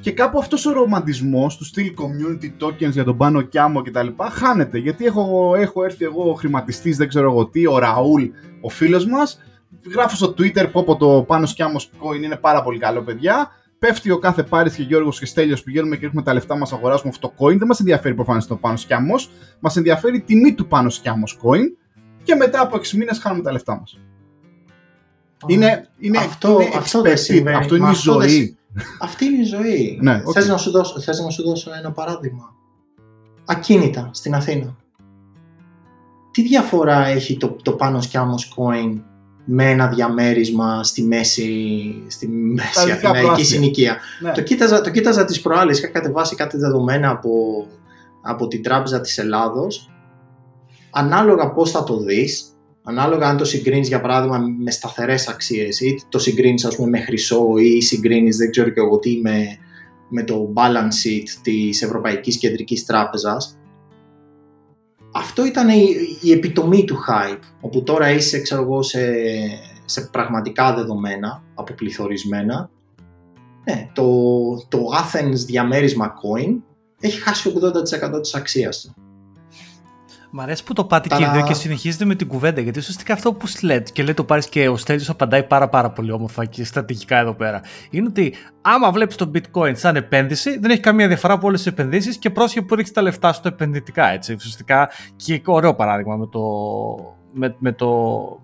[0.00, 4.06] Και κάπου αυτός ο ρομαντισμός του στυλ community tokens για τον πάνω κιάμο κτλ.
[4.30, 4.78] χάνεται.
[4.78, 8.24] Γιατί έχω, έχω έρθει εγώ χρηματιστής, δεν ξέρω εγώ τι, ο Ραούλ,
[8.60, 9.40] ο φίλος μας.
[9.92, 13.50] Γράφω στο Twitter πω από το πάνω σκιάμο coin είναι πάρα πολύ καλό, παιδιά.
[13.78, 17.08] Πέφτει ο κάθε Πάρης και Γιώργος και Στέλιος, πηγαίνουμε και έχουμε τα λεφτά μας, αγοράζουμε
[17.08, 17.58] αυτό το coin.
[17.58, 19.14] Δεν μας ενδιαφέρει προφανώς το πάνω σκιάμο.
[19.60, 21.64] Μας ενδιαφέρει η τιμή του πάνω σκιάμο coin.
[22.22, 23.98] Και μετά από 6 μήνες χάνουμε τα λεφτά μας.
[25.46, 28.58] Είναι, είναι, αυτό, είναι αυτό, δεν αυτό είναι η ζωή.
[29.00, 29.98] Αυτή είναι η ζωή.
[30.02, 32.54] Ναι, θες, να σου δώσω, θες να σου δώσω ένα παράδειγμα;
[33.44, 34.76] Ακίνητα στην Αθήνα.
[36.30, 39.00] Τι διαφορά έχει το, το πάνω σκιάμος coin
[39.44, 41.52] με ένα διαμέρισμα στη μέση,
[42.08, 44.32] στη μέση αθηναϊκή συνοικία; Ναι.
[44.32, 47.30] Το, κοίταζα, το κοίταζα τις προάλλες, είχα κατεβάσει κάτι δεδομένα από,
[48.22, 49.90] από την Τράπεζα της Ελλάδος.
[50.90, 52.49] Ανάλογα πώς θα το δεις,
[52.90, 57.00] Ανάλογα αν το συγκρίνεις για παράδειγμα με σταθερές αξίες, ή το συγκρίνεις ας πούμε με
[57.00, 59.58] χρυσό ή συγκρίνεις δεν ξέρω και εγώ τι με,
[60.08, 63.58] με το balance sheet της Ευρωπαϊκής Κεντρικής Τράπεζας.
[65.12, 65.84] Αυτό ήταν η,
[66.22, 69.00] η, επιτομή του hype, όπου τώρα είσαι ξέρω εγώ, σε,
[69.84, 72.70] σε πραγματικά δεδομένα, αποπληθωρισμένα.
[73.64, 74.04] Ναι, το,
[74.68, 76.56] το Athens διαμέρισμα coin
[77.00, 77.52] έχει χάσει
[78.16, 78.94] 80% της αξίας του.
[80.32, 82.60] Μ' αρέσει που το πάτε και οι δύο και συνεχίζετε με την κουβέντα.
[82.60, 85.90] Γιατί ουσιαστικά αυτό που λέτε και λέει το πάρει και ο Στέλιος απαντάει πάρα, πάρα
[85.90, 87.60] πολύ όμορφα και στρατηγικά εδώ πέρα.
[87.90, 91.72] Είναι ότι άμα βλέπεις το bitcoin σαν επένδυση, δεν έχει καμία διαφορά από όλες τις
[91.72, 94.06] επενδύσεις και πρόσχε που ρίξεις τα λεφτά στο επενδυτικά.
[94.06, 94.32] Έτσι.
[94.32, 96.40] Ουσιαστικά και ωραίο παράδειγμα με το,
[97.32, 97.88] με, με, το,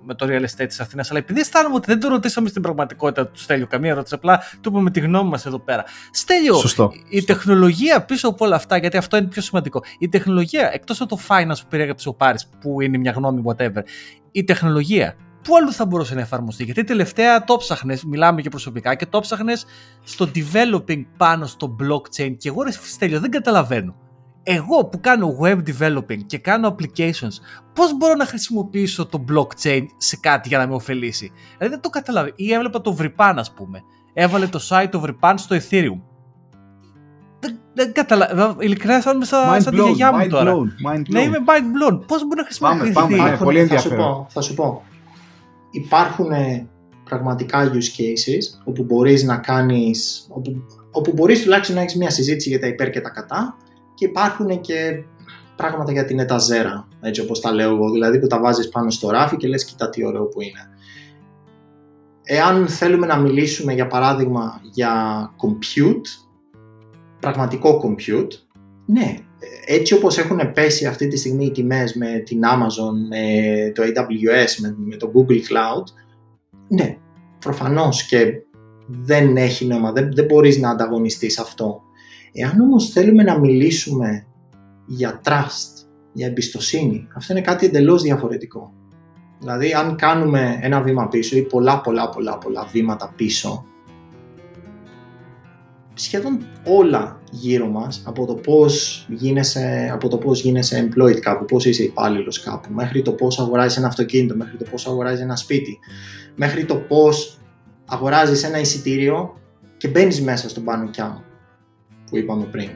[0.04, 1.10] με το real estate της Αθήνας.
[1.10, 4.68] Αλλά επειδή αισθάνομαι ότι δεν το ρωτήσαμε στην πραγματικότητα του Στέλιου, καμία ερώτηση, απλά του
[4.68, 5.84] είπαμε τη γνώμη μας εδώ πέρα.
[6.10, 6.92] Στέλιο, Σωστό.
[7.08, 9.82] η τεχνολογία πίσω από όλα αυτά, γιατί αυτό είναι πιο σημαντικό.
[9.98, 13.82] Η τεχνολογία, εκτός από το finance που περιέγραψε ο Πάρης, που είναι μια γνώμη, whatever,
[14.30, 18.94] η τεχνολογία πού αλλού θα μπορούσε να εφαρμοστεί; Γιατί τελευταία το ψάχνες, μιλάμε και προσωπικά,
[18.94, 19.66] και το ψάχνες
[20.04, 22.36] στο developing πάνω στο blockchain.
[22.36, 23.94] Και εγώ, ρε Στέλιο, δεν καταλαβαίνω
[24.48, 27.36] εγώ που κάνω web developing και κάνω applications,
[27.72, 31.88] πώς μπορώ να χρησιμοποιήσω το blockchain σε κάτι για να με ωφελήσει; Δηλαδή δεν το
[31.88, 32.32] καταλάβει.
[32.36, 33.82] Ή έβλεπα το Vripan, ας πούμε.
[34.12, 36.00] Έβαλε το site του Vripan στο Ethereum.
[37.40, 38.56] Δεν, δεν καταλαβαίνω.
[38.58, 40.52] Ειλικρινά σαν, σαν, σαν τη γιαγιά μου τώρα.
[40.52, 42.00] Blown, mind ναι, είμαι mind blown.
[42.06, 43.98] Πώς μπορεί να χρησιμοποιηθεί; Πάμε, πάμε, ναι, πολύ ενδιαφέρον.
[43.98, 44.82] Θα σου, πω, θα σου πω.
[45.70, 46.30] Υπάρχουν
[47.04, 52.48] πραγματικά use cases όπου μπορείς να κάνεις, όπου, όπου μπορείς τουλάχιστον να έχεις μια συζήτηση
[52.48, 53.56] για τα υπέρ και τα κατά
[53.96, 55.04] και υπάρχουν και
[55.56, 59.10] πράγματα για την εταζέρα, έτσι όπως τα λέω εγώ, δηλαδή που τα βάζεις πάνω στο
[59.10, 60.70] ράφι και λες κοίτα τι ωραίο που είναι.
[62.22, 64.94] Εάν θέλουμε να μιλήσουμε για παράδειγμα για
[65.36, 66.26] compute,
[67.20, 68.32] πραγματικό compute,
[68.86, 69.16] ναι,
[69.66, 74.74] έτσι όπως έχουν πέσει αυτή τη στιγμή οι τιμές με την Amazon, με το AWS,
[74.86, 75.84] με, το Google Cloud,
[76.68, 76.96] ναι,
[77.38, 78.32] προφανώς και
[78.86, 81.80] δεν έχει νόημα, δεν, δεν μπορείς να ανταγωνιστείς αυτό.
[82.38, 84.26] Εάν όμως θέλουμε να μιλήσουμε
[84.86, 88.72] για trust, για εμπιστοσύνη, αυτό είναι κάτι εντελώς διαφορετικό.
[89.40, 93.64] Δηλαδή αν κάνουμε ένα βήμα πίσω ή πολλά πολλά πολλά πολλά βήματα πίσω,
[95.94, 101.64] σχεδόν όλα γύρω μας, από το πώς γίνεσαι, από το πώς γίνεσαι employed κάπου, πώς
[101.64, 105.78] είσαι υπάλληλος κάπου, μέχρι το πώς αγοράζεις ένα αυτοκίνητο, μέχρι το πώς αγοράζεις ένα σπίτι,
[106.34, 107.38] μέχρι το πώς
[107.86, 109.40] αγοράζεις ένα εισιτήριο
[109.76, 110.90] και μπαίνεις μέσα στον πάνω μου
[112.10, 112.70] που είπαμε πριν.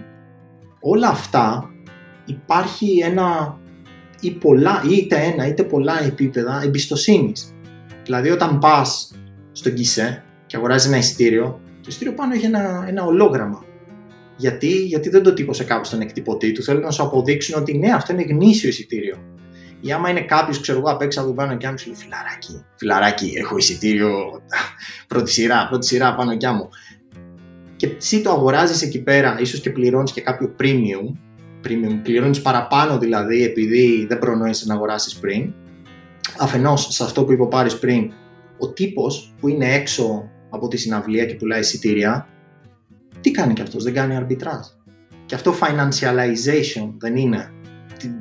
[0.81, 1.71] Όλα αυτά
[2.25, 3.59] υπάρχει ένα
[4.21, 7.55] ή πολλά, είτε ένα είτε πολλά επίπεδα εμπιστοσύνης.
[8.05, 9.15] Δηλαδή όταν πας
[9.53, 13.65] στον Κισέ και αγοράζεις ένα εισιτήριο, το εισιτήριο πάνω έχει ένα, ένα ολόγραμμα.
[14.37, 16.63] Γιατί, γιατί δεν το τύπωσε κάπου στον εκτυπωτή του.
[16.63, 19.17] Θέλουν να σου αποδείξουν ότι ναι, αυτό είναι γνήσιο εισιτήριο.
[19.81, 23.33] Ή άμα είναι κάποιος, ξέρω εγώ, απ' έξω από πάνω και μου λέει Φιλαράκι, φιλαράκι,
[23.37, 24.43] έχω εισιτήριο
[25.09, 26.69] πρώτη σειρά, πρώτη σειρά πάνω κι μου
[27.81, 31.17] και εσύ το αγοράζεις εκεί πέρα, ίσως και πληρώνεις και κάποιο premium,
[31.67, 35.53] premium πληρώνεις παραπάνω δηλαδή επειδή δεν προνόησε να αγοράσεις πριν.
[36.39, 38.13] Αφενός, σε αυτό που είπε ο Πάρης πριν,
[38.59, 42.29] ο τύπος που είναι έξω από τη συναυλία και πουλάει εισιτήρια,
[43.21, 44.95] τι κάνει και αυτός, δεν κάνει arbitrage.
[45.27, 47.53] Και αυτό financialization δεν είναι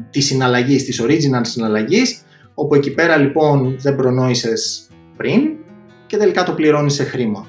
[0.10, 2.22] τη συναλλαγής, της original συναλλαγής,
[2.53, 4.88] όπου εκεί πέρα λοιπόν δεν προνόησες
[5.18, 5.41] πριν
[6.05, 7.47] και τελικά το πληρώνεις σε χρήμα.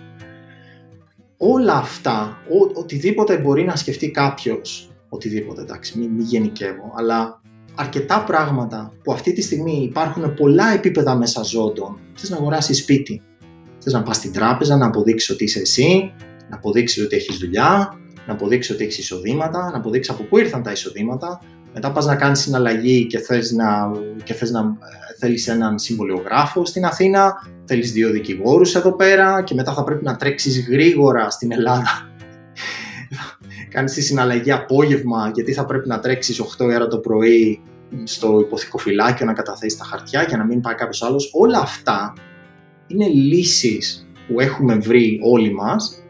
[1.43, 7.41] Όλα αυτά, ο, οτιδήποτε μπορεί να σκεφτεί κάποιος, οτιδήποτε εντάξει, μην, μην γενικεύω, αλλά
[7.75, 11.99] αρκετά πράγματα που αυτή τη στιγμή υπάρχουν πολλά επίπεδα μέσα ζώντων.
[12.15, 13.23] Θες να αγοράσεις σπίτι,
[13.79, 16.13] θες να πας στην τράπεζα, να αποδείξεις ότι είσαι εσύ,
[16.51, 20.63] να αποδείξεις ότι έχεις δουλειά, να αποδείξεις ότι έχεις εισοδήματα, να αποδείξεις από πού ήρθαν
[20.63, 21.41] τα εισοδήματα,
[21.75, 23.91] μετά πας να κάνεις συναλλαγή και θες να,
[24.25, 27.33] και θες να ε, θέλεις έναν συμβολιογράφο στην Αθήνα,
[27.65, 32.09] θέλεις δύο δικηγόρους εδώ πέρα και μετά θα πρέπει να τρέξεις γρήγορα στην Ελλάδα.
[33.75, 37.61] κάνεις τη συναλλαγή απόγευμα γιατί θα πρέπει να τρέξεις 8 ώρα το πρωί
[38.05, 41.31] στο υποθηκοφυλάκιο να καταθέσεις τα χαρτιά για να μην πάει κάποιος άλλος.
[41.35, 42.13] Όλα αυτά
[42.87, 46.03] είναι λύσεις που έχουμε βρει όλοι μας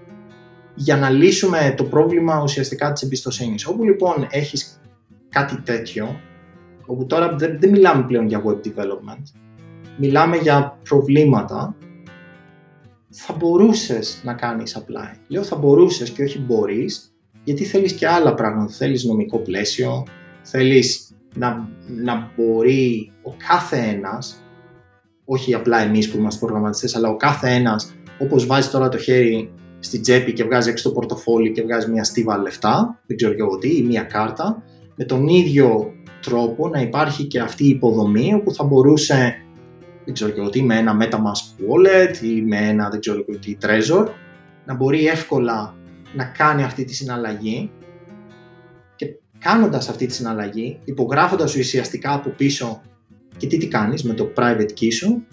[0.75, 3.67] για να λύσουμε το πρόβλημα ουσιαστικά της εμπιστοσύνης.
[3.67, 4.80] Όπου λοιπόν έχεις
[5.31, 6.21] κάτι τέτοιο,
[6.87, 9.23] όπου τώρα δεν, δεν μιλάμε πλέον για web development,
[9.97, 11.77] μιλάμε για προβλήματα,
[13.11, 15.17] θα μπορούσες να κάνεις apply.
[15.29, 17.15] Λέω θα μπορούσες και όχι μπορείς,
[17.45, 18.73] γιατί θέλεις και άλλα πράγματα.
[18.73, 20.07] Θέλεις νομικό πλαίσιο,
[20.43, 24.43] θέλεις να, να μπορεί ο κάθε ένας,
[25.25, 29.53] όχι απλά εμείς που είμαστε προγραμματιστές, αλλά ο κάθε ένας, όπως βάζει τώρα το χέρι
[29.79, 33.43] στην τσέπη και βγάζει έξω το πορτοφόλι και βγάζει μια στίβα λεφτά, δεν ξέρω και
[33.43, 34.63] εγώ τι, ή μια κάρτα,
[35.01, 35.93] με τον ίδιο
[36.23, 39.45] τρόπο να υπάρχει και αυτή η υποδομή όπου θα μπορούσε
[40.05, 43.57] δεν ξέρω και τι, με ένα MetaMask wallet ή με ένα δεν ξέρω και τι
[43.63, 44.07] Trezor
[44.65, 45.75] να μπορεί εύκολα
[46.15, 47.71] να κάνει αυτή τη συναλλαγή.
[48.97, 49.07] Και
[49.39, 52.83] κάνοντας αυτή τη συναλλαγή, υπογράφοντας ουσιαστικά από πίσω
[53.37, 55.27] και τι τι κάνεις με το private key σου,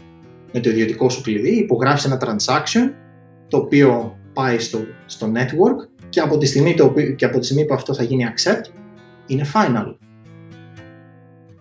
[0.54, 2.92] με το ιδιωτικό σου κλειδί, υπογράφεις ένα transaction
[3.48, 7.66] το οποίο πάει στο, στο network και από, τη στιγμή το, και από τη στιγμή
[7.66, 8.72] που αυτό θα γίνει accept
[9.28, 9.96] είναι final.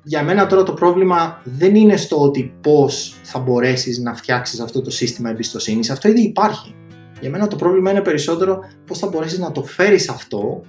[0.02, 4.82] Για μένα τώρα το πρόβλημα δεν είναι στο ότι πώς θα μπορέσεις να φτιάξεις αυτό
[4.82, 6.74] το σύστημα εμπιστοσύνης, αυτό ήδη υπάρχει.
[7.20, 10.62] Για μένα το πρόβλημα είναι περισσότερο πώς θα μπορέσεις να το φέρεις αυτό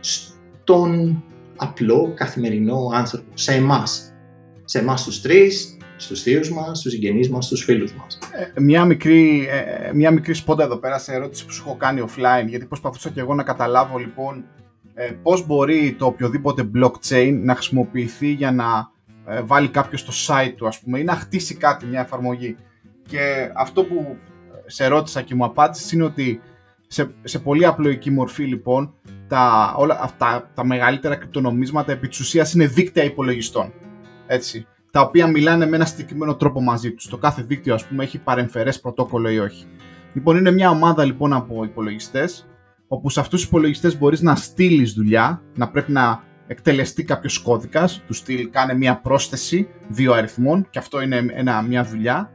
[0.00, 1.22] στον
[1.56, 4.12] απλό καθημερινό άνθρωπο, σε εμάς.
[4.64, 8.18] Σε εμάς τους τρεις, στους θείους μας, στους συγγενείς μας, στους φίλους μας.
[8.56, 12.04] Ε, μια, μικρή, ε, μια μικρή σπόντα εδώ πέρα σε ερώτηση που σου έχω κάνει
[12.06, 14.44] offline, γιατί προσπαθούσα και εγώ να καταλάβω λοιπόν
[14.94, 18.90] ε, πώς μπορεί το οποιοδήποτε blockchain να χρησιμοποιηθεί για να
[19.26, 22.56] ε, βάλει κάποιος στο site του ας πούμε ή να χτίσει κάτι, μια εφαρμογή.
[23.06, 24.16] Και αυτό που
[24.66, 26.40] σε ρώτησα και μου απάντησες είναι ότι
[26.86, 28.94] σε, σε πολύ απλοϊκή μορφή λοιπόν
[29.28, 33.72] τα, όλα αυτά τα μεγαλύτερα κρυπτονομίσματα επί της ουσίας είναι δίκτυα υπολογιστών.
[34.26, 37.08] Έτσι, τα οποία μιλάνε με ένα συγκεκριμένο τρόπο μαζί τους.
[37.08, 39.66] Το κάθε δίκτυο ας πούμε έχει παρεμφερές πρωτόκολλο ή όχι.
[40.12, 42.46] Λοιπόν είναι μια ομάδα λοιπόν από υπολογιστές
[42.88, 48.02] όπου σε αυτούς τους υπολογιστές μπορείς να στείλεις δουλειά, να πρέπει να εκτελεστεί κάποιος κώδικας,
[48.06, 52.30] του στυλ κάνε μια πρόσθεση δύο αριθμών και αυτό είναι ένα, μια δουλειά.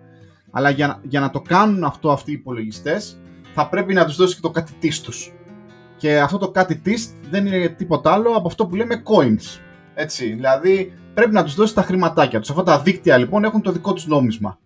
[0.51, 3.19] Αλλά για, για να το κάνουν αυτό αυτοί οι υπολογιστές,
[3.53, 4.73] θα πρέπει να τους δώσεις και το κάτι
[5.03, 5.33] τους.
[5.97, 6.81] Και αυτό το κάτι
[7.29, 9.59] δεν είναι τίποτα άλλο από αυτό που λέμε coins.
[9.93, 12.49] Έτσι, δηλαδή πρέπει να τους δώσεις τα χρηματάκια τους.
[12.49, 14.57] Αυτά τα δίκτυα λοιπόν έχουν το δικό τους νόμισμα.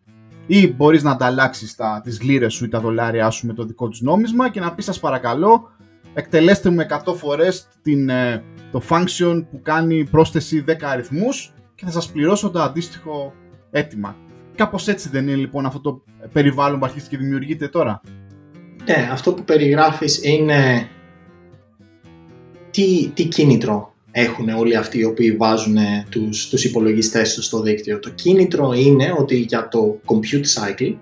[0.47, 4.01] Ή μπορείς να ανταλλάξει τις λίρε σου ή τα δολάρια σου με το δικό τους
[4.01, 5.71] νόμισμα και να πεις: Σας παρακαλώ,
[6.13, 11.91] εκτελέστε με 100 φορές την, ε, το function που κάνει πρόσθεση 10 αριθμούς και θα
[11.91, 13.33] σας πληρώσω το αντίστοιχο
[13.71, 14.15] αίτημα.
[14.55, 18.01] Κάπως έτσι δεν είναι λοιπόν αυτό το περιβάλλον που αρχίζει και δημιουργείται τώρα;
[18.85, 20.87] Ναι, αυτό που περιγράφεις είναι
[22.71, 25.77] τι, τι κίνητρο έχουν όλοι αυτοί οι οποίοι βάζουν
[26.09, 27.99] τους, τους υπολογιστές τους στο δίκτυο.
[27.99, 30.97] Το κίνητρο είναι ότι για το compute cycles,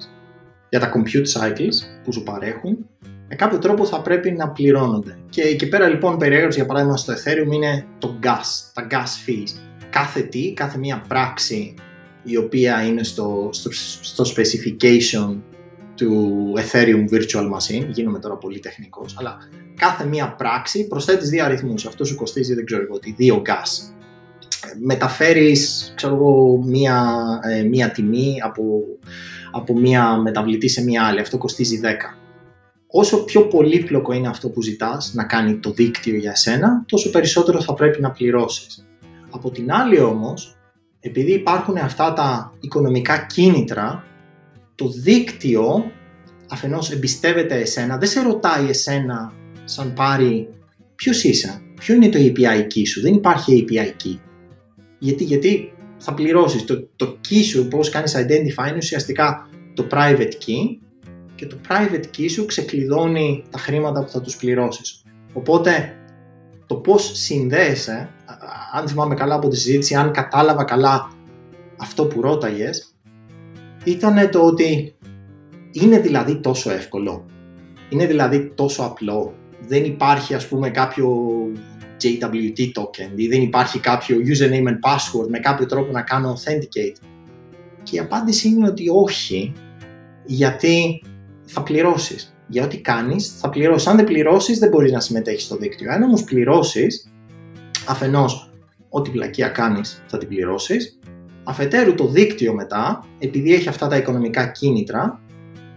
[0.70, 2.78] για τα compute cycles που σου παρέχουν,
[3.28, 5.18] με κάποιο τρόπο θα πρέπει να πληρώνονται.
[5.30, 9.59] Και εκεί πέρα λοιπόν περιέγραψη για παράδειγμα στο Ethereum είναι το gas, τα gas fees.
[9.89, 11.74] Κάθε τι, κάθε μία πράξη
[12.24, 13.70] η οποία είναι στο, στο,
[14.01, 15.38] στο specification
[15.96, 19.38] του Ethereum Virtual Machine, γίνομαι τώρα πολύ τεχνικός, αλλά
[19.76, 21.86] κάθε μία πράξη προσθέτεις δύο αριθμούς.
[21.86, 23.94] Αυτός σου κοστίζει, δεν ξέρω εγώ τι, δύο gas.
[24.80, 28.64] Μεταφέρεις, ξέρω εγώ, μία, ε, μία τιμή από,
[29.52, 31.20] από μία μεταβλητή σε μία άλλη.
[31.20, 32.22] Αυτό κοστίζει 10
[32.92, 37.62] όσο πιο πολύπλοκο είναι αυτό που ζητάς να κάνει το δίκτυο για σένα, τόσο περισσότερο
[37.62, 38.88] θα πρέπει να πληρώσεις.
[39.30, 40.56] Από την άλλη όμως,
[41.00, 44.04] επειδή υπάρχουν αυτά τα οικονομικά κίνητρα,
[44.82, 45.92] το δίκτυο
[46.50, 50.50] αφενός εμπιστεύεται εσένα, δεν σε ρωτάει εσένα σαν πάρει
[50.96, 53.02] ποιος είσαι, ποιο είναι το API key σου.
[53.02, 54.18] Δεν υπάρχει API key.
[55.00, 56.66] Γιατί, γιατί θα πληρώσεις.
[56.66, 60.78] Το, το key σου, πώς κάνεις identify, είναι ουσιαστικά το private key
[61.36, 65.04] και το private key σου ξεκλειδώνει τα χρήματα που θα τους πληρώσεις.
[65.34, 65.96] Οπότε
[66.66, 68.10] το πώς συνδέεσαι,
[68.74, 71.12] αν θυμάμαι καλά από τη συζήτηση, αν κατάλαβα καλά
[71.78, 72.96] αυτό που ρώταγες,
[73.84, 74.96] ήταν το ότι
[75.72, 77.26] είναι δηλαδή τόσο εύκολο.
[77.90, 79.34] Είναι δηλαδή τόσο απλό.
[79.68, 81.08] Δεν υπάρχει ας πούμε κάποιο
[82.02, 87.06] JWT token ή δεν υπάρχει κάποιο username and password με κάποιο τρόπο να κάνω authenticate.
[87.84, 89.54] Και η απάντηση είναι ότι όχι,
[90.26, 91.04] γιατί
[91.46, 92.36] θα πληρώσεις.
[92.48, 93.88] Για ό,τι κάνεις θα πληρώσεις.
[93.88, 95.92] Αν δεν πληρώσεις δεν μπορείς να συμμετέχεις στο δίκτυο.
[95.92, 97.12] Αν όμως πληρώσεις,
[97.88, 98.52] αφενός
[98.90, 101.00] ό,τι πλακία κάνεις θα την πληρώσεις,
[101.44, 105.22] αφετέρου το δίκτυο μετά, επειδή έχει αυτά τα οικονομικά κίνητρα,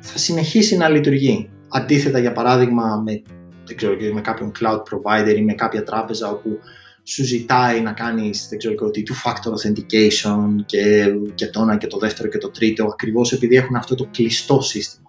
[0.01, 1.51] θα συνεχίσει να λειτουργεί.
[1.69, 3.23] Αντίθετα για παράδειγμα με,
[3.67, 6.59] δεν ξέρω, με κάποιον cloud provider ή με κάποια τράπεζα όπου
[7.03, 12.29] σου ζητάει να κάνεις δεν ξέρω, two-factor authentication και, και το ένα και το δεύτερο
[12.29, 15.03] και το τρίτο ακριβώς επειδή έχουν αυτό το κλειστό σύστημα.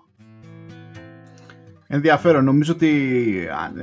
[1.87, 2.43] Ενδιαφέρον.
[2.43, 2.91] Νομίζω ότι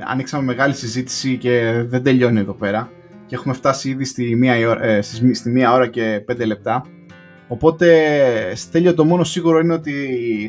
[0.07, 2.91] ανοίξαμε μεγάλη συζήτηση και δεν τελειώνει εδώ πέρα
[3.25, 5.01] και έχουμε φτάσει ήδη στη μία, ε,
[5.33, 6.85] στη μία ώρα και πέντε λεπτά.
[7.53, 7.87] Οπότε
[8.55, 9.93] Στέλιο το μόνο σίγουρο είναι ότι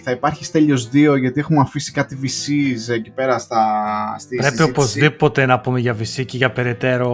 [0.05, 3.65] θα υπάρχει Στέλιος 2 γιατί έχουμε αφήσει κάτι VCs εκεί πέρα στα,
[4.19, 4.71] στη Πρέπει συζήτηση.
[4.71, 7.13] οπωσδήποτε να πούμε για VC και για περαιτέρω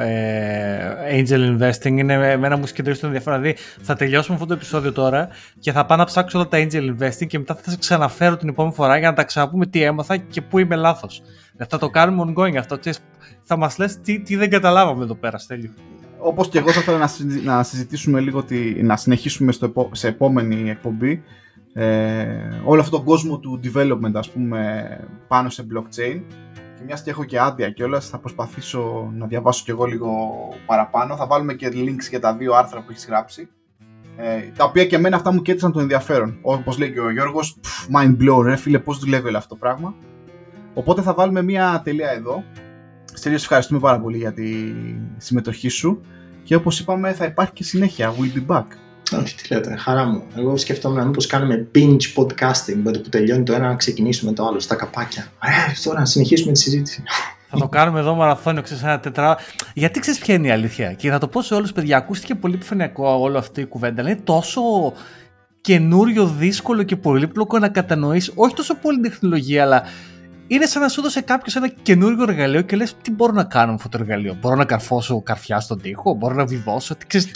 [0.00, 1.98] ε, angel investing.
[1.98, 3.40] Είναι εμένα μου συγκεντρώσει το ενδιαφέρον.
[3.40, 5.28] Δηλαδή θα τελειώσουμε αυτό το επεισόδιο τώρα
[5.58, 8.48] και θα πάω να ψάξω όλα τα angel investing και μετά θα σας ξαναφέρω την
[8.48, 11.22] επόμενη φορά για να τα ξαναπούμε τι έμαθα και πού είμαι λάθος.
[11.68, 12.78] Θα το κάνουμε ongoing αυτό.
[12.78, 12.98] Ξέρεις,
[13.42, 15.70] θα μας λες τι, τι δεν καταλάβαμε εδώ πέρα, Στέλιο.
[16.26, 17.08] Όπως και εγώ θα ήθελα
[17.42, 21.22] να, συζητήσουμε λίγο, τη, να συνεχίσουμε στο, σε επόμενη εκπομπή
[21.72, 22.26] ε,
[22.64, 24.86] όλο αυτόν τον κόσμο του development ας πούμε
[25.28, 26.20] πάνω σε blockchain.
[26.54, 30.08] Και μιας και έχω και άδεια και όλα θα προσπαθήσω να διαβάσω και εγώ λίγο
[30.66, 31.16] παραπάνω.
[31.16, 33.48] Θα βάλουμε και links για τα δύο άρθρα που έχεις γράψει
[34.16, 36.38] ε, τα οποία και εμένα αυτά μου κέντρισαν το ενδιαφέρον.
[36.42, 37.56] Όπως λέει και ο Γιώργος
[37.96, 39.94] mind blow ρε φίλε πώς δουλεύει όλο αυτό το πράγμα
[40.74, 42.44] οπότε θα βάλουμε μια τελεία εδώ.
[43.04, 44.74] Στέλιος, ευχαριστούμε πάρα πολύ για τη
[45.16, 46.00] συμμετοχή σου
[46.46, 48.14] και όπως είπαμε θα υπάρχει και συνέχεια.
[48.14, 48.64] We'll be back.
[49.20, 50.22] Όχι, τι λέτε, χαρά μου.
[50.36, 54.46] Εγώ σκεφτόμουν μήπως κάνουμε binge podcasting, με το που τελειώνει το ένα να ξεκινήσουμε το
[54.46, 55.26] άλλο, στα καπάκια.
[55.42, 57.02] Ε, τώρα να συνεχίσουμε τη συζήτηση.
[57.50, 59.36] Θα το κάνουμε εδώ μαραθώνιο, ξέρεις, ένα τετρά.
[59.74, 62.54] Γιατί ξέρεις ποια είναι η αλήθεια; Και θα το πω σε όλους, παιδιά, ακούστηκε πολύ
[62.54, 64.02] επιφανειακό όλο αυτή η κουβέντα.
[64.02, 64.62] Είναι τόσο
[65.60, 69.82] καινούριο, δύσκολο και πολύπλοκο να κατανοήσει όχι τόσο πολύ τεχνολογία, αλλά
[70.46, 73.66] είναι σαν να σου δώσει κάποιος ένα καινούργιο εργαλείο και λες: Τι μπορώ να κάνω
[73.66, 76.94] με αυτό το εργαλείο; Μπορώ να καρφώσω καρφιά στον τοίχο, μπορώ να βιβώσω.
[77.06, 77.30] Ξέρεις,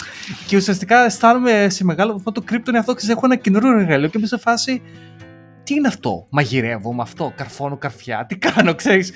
[0.47, 2.95] και ουσιαστικά αισθάνομαι σε μεγάλο βαθμό το κρύπτο είναι αυτό.
[2.95, 4.83] Ξέρεις, έχω ένα καινούργιο εργαλείο και είμαι σε φάση.
[5.63, 9.13] Τι είναι αυτό, μαγειρεύω με αυτό, καρφώνω καρφιά, τι κάνω, ξέρεις;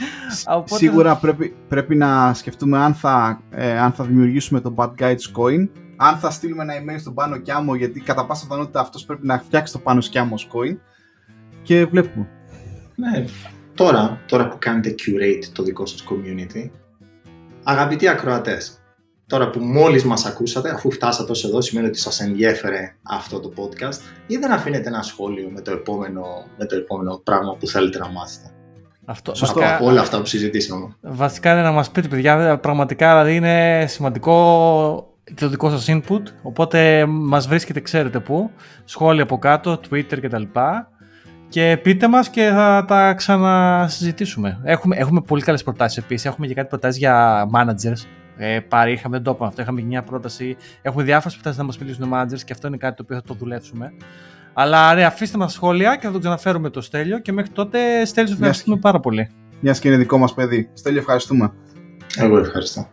[0.65, 5.69] Σίγουρα πρέπει, πρέπει να σκεφτούμε αν θα, ε, αν θα δημιουργήσουμε το Bad Guides Coin,
[5.97, 9.39] αν θα στείλουμε ένα email στον Πάνο Κιάμο, γιατί κατά πάσα πιθανότητα αυτός πρέπει να
[9.39, 10.77] φτιάξει το Πάνος Κιάμος Coin
[11.63, 12.29] και βλέπουμε.
[12.95, 13.25] Ναι,
[13.75, 16.71] Τώρα, τώρα που κάνετε curate το δικό σας community,
[17.63, 18.79] αγαπητοί ακροατές,
[19.27, 23.53] τώρα που μόλις μας ακούσατε, αφού φτάσατε ως εδώ, σημαίνει ότι σας ενδιέφερε αυτό το
[23.57, 26.25] podcast ή δεν αφήνετε ένα σχόλιο με το επόμενο,
[26.59, 28.51] με το επόμενο πράγμα που θέλετε να μάθετε;
[29.05, 30.97] Αυτό, Σωστό, από όλα αυτά που συζητήσαμε.
[31.01, 37.07] Βασικά είναι να μας πείτε, παιδιά, πραγματικά δηλαδή είναι σημαντικό το δικό σας input, οπότε
[37.07, 38.51] μας βρίσκετε, ξέρετε πού,
[38.85, 40.43] σχόλια από κάτω, Twitter κτλ.
[41.55, 44.61] Και πείτε μας και θα τα ξανασυζητήσουμε.
[44.63, 46.27] Έχουμε, έχουμε πολύ καλές προτάσεις επίσης.
[46.27, 48.07] Έχουμε και κάτι προτάσεις για managers.
[48.37, 50.57] Ε, πάρει, είχαμε, δεν το είπαμε αυτό, είχαμε μια πρόταση.
[50.83, 53.23] Έχουμε διάφορες προτάσεις να μας μιλήσουν οι managers και αυτό είναι κάτι το οποίο θα
[53.23, 53.93] το δουλέψουμε.
[54.53, 58.33] Αλλά ρε, αφήστε μας σχόλια και θα το ξαναφέρουμε το Στέλιο και μέχρι τότε Στέλιο
[58.33, 59.31] ευχαριστούμε πάρα πολύ.
[59.61, 60.71] Μια και είναι δικό μας παιδί.
[60.73, 61.53] Στέλιο ευχαριστούμε.
[62.17, 62.89] Εγώ ευχαριστώ.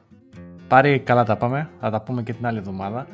[0.68, 3.08] Πάρει καλά τα πάμε, θα τα πούμε και την άλλη εβδομάδα.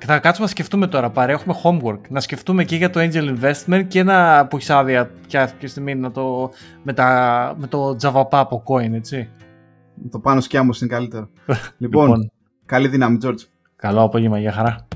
[0.00, 2.00] Και θα κάτσουμε να σκεφτούμε τώρα, πάρε, έχουμε homework.
[2.08, 6.10] Να σκεφτούμε και για το angel investment και ένα που έχεις άδεια πια στιγμή να
[6.10, 6.50] το,
[6.82, 9.28] με, τα, με το Java από coin, έτσι.
[10.10, 11.28] Το πάνω σκιάμος είναι καλύτερο.
[11.78, 12.32] λοιπόν, λοιπόν,
[12.66, 13.44] καλή δύναμη, George.
[13.76, 14.88] Καλό απόγευμα, για χαρά.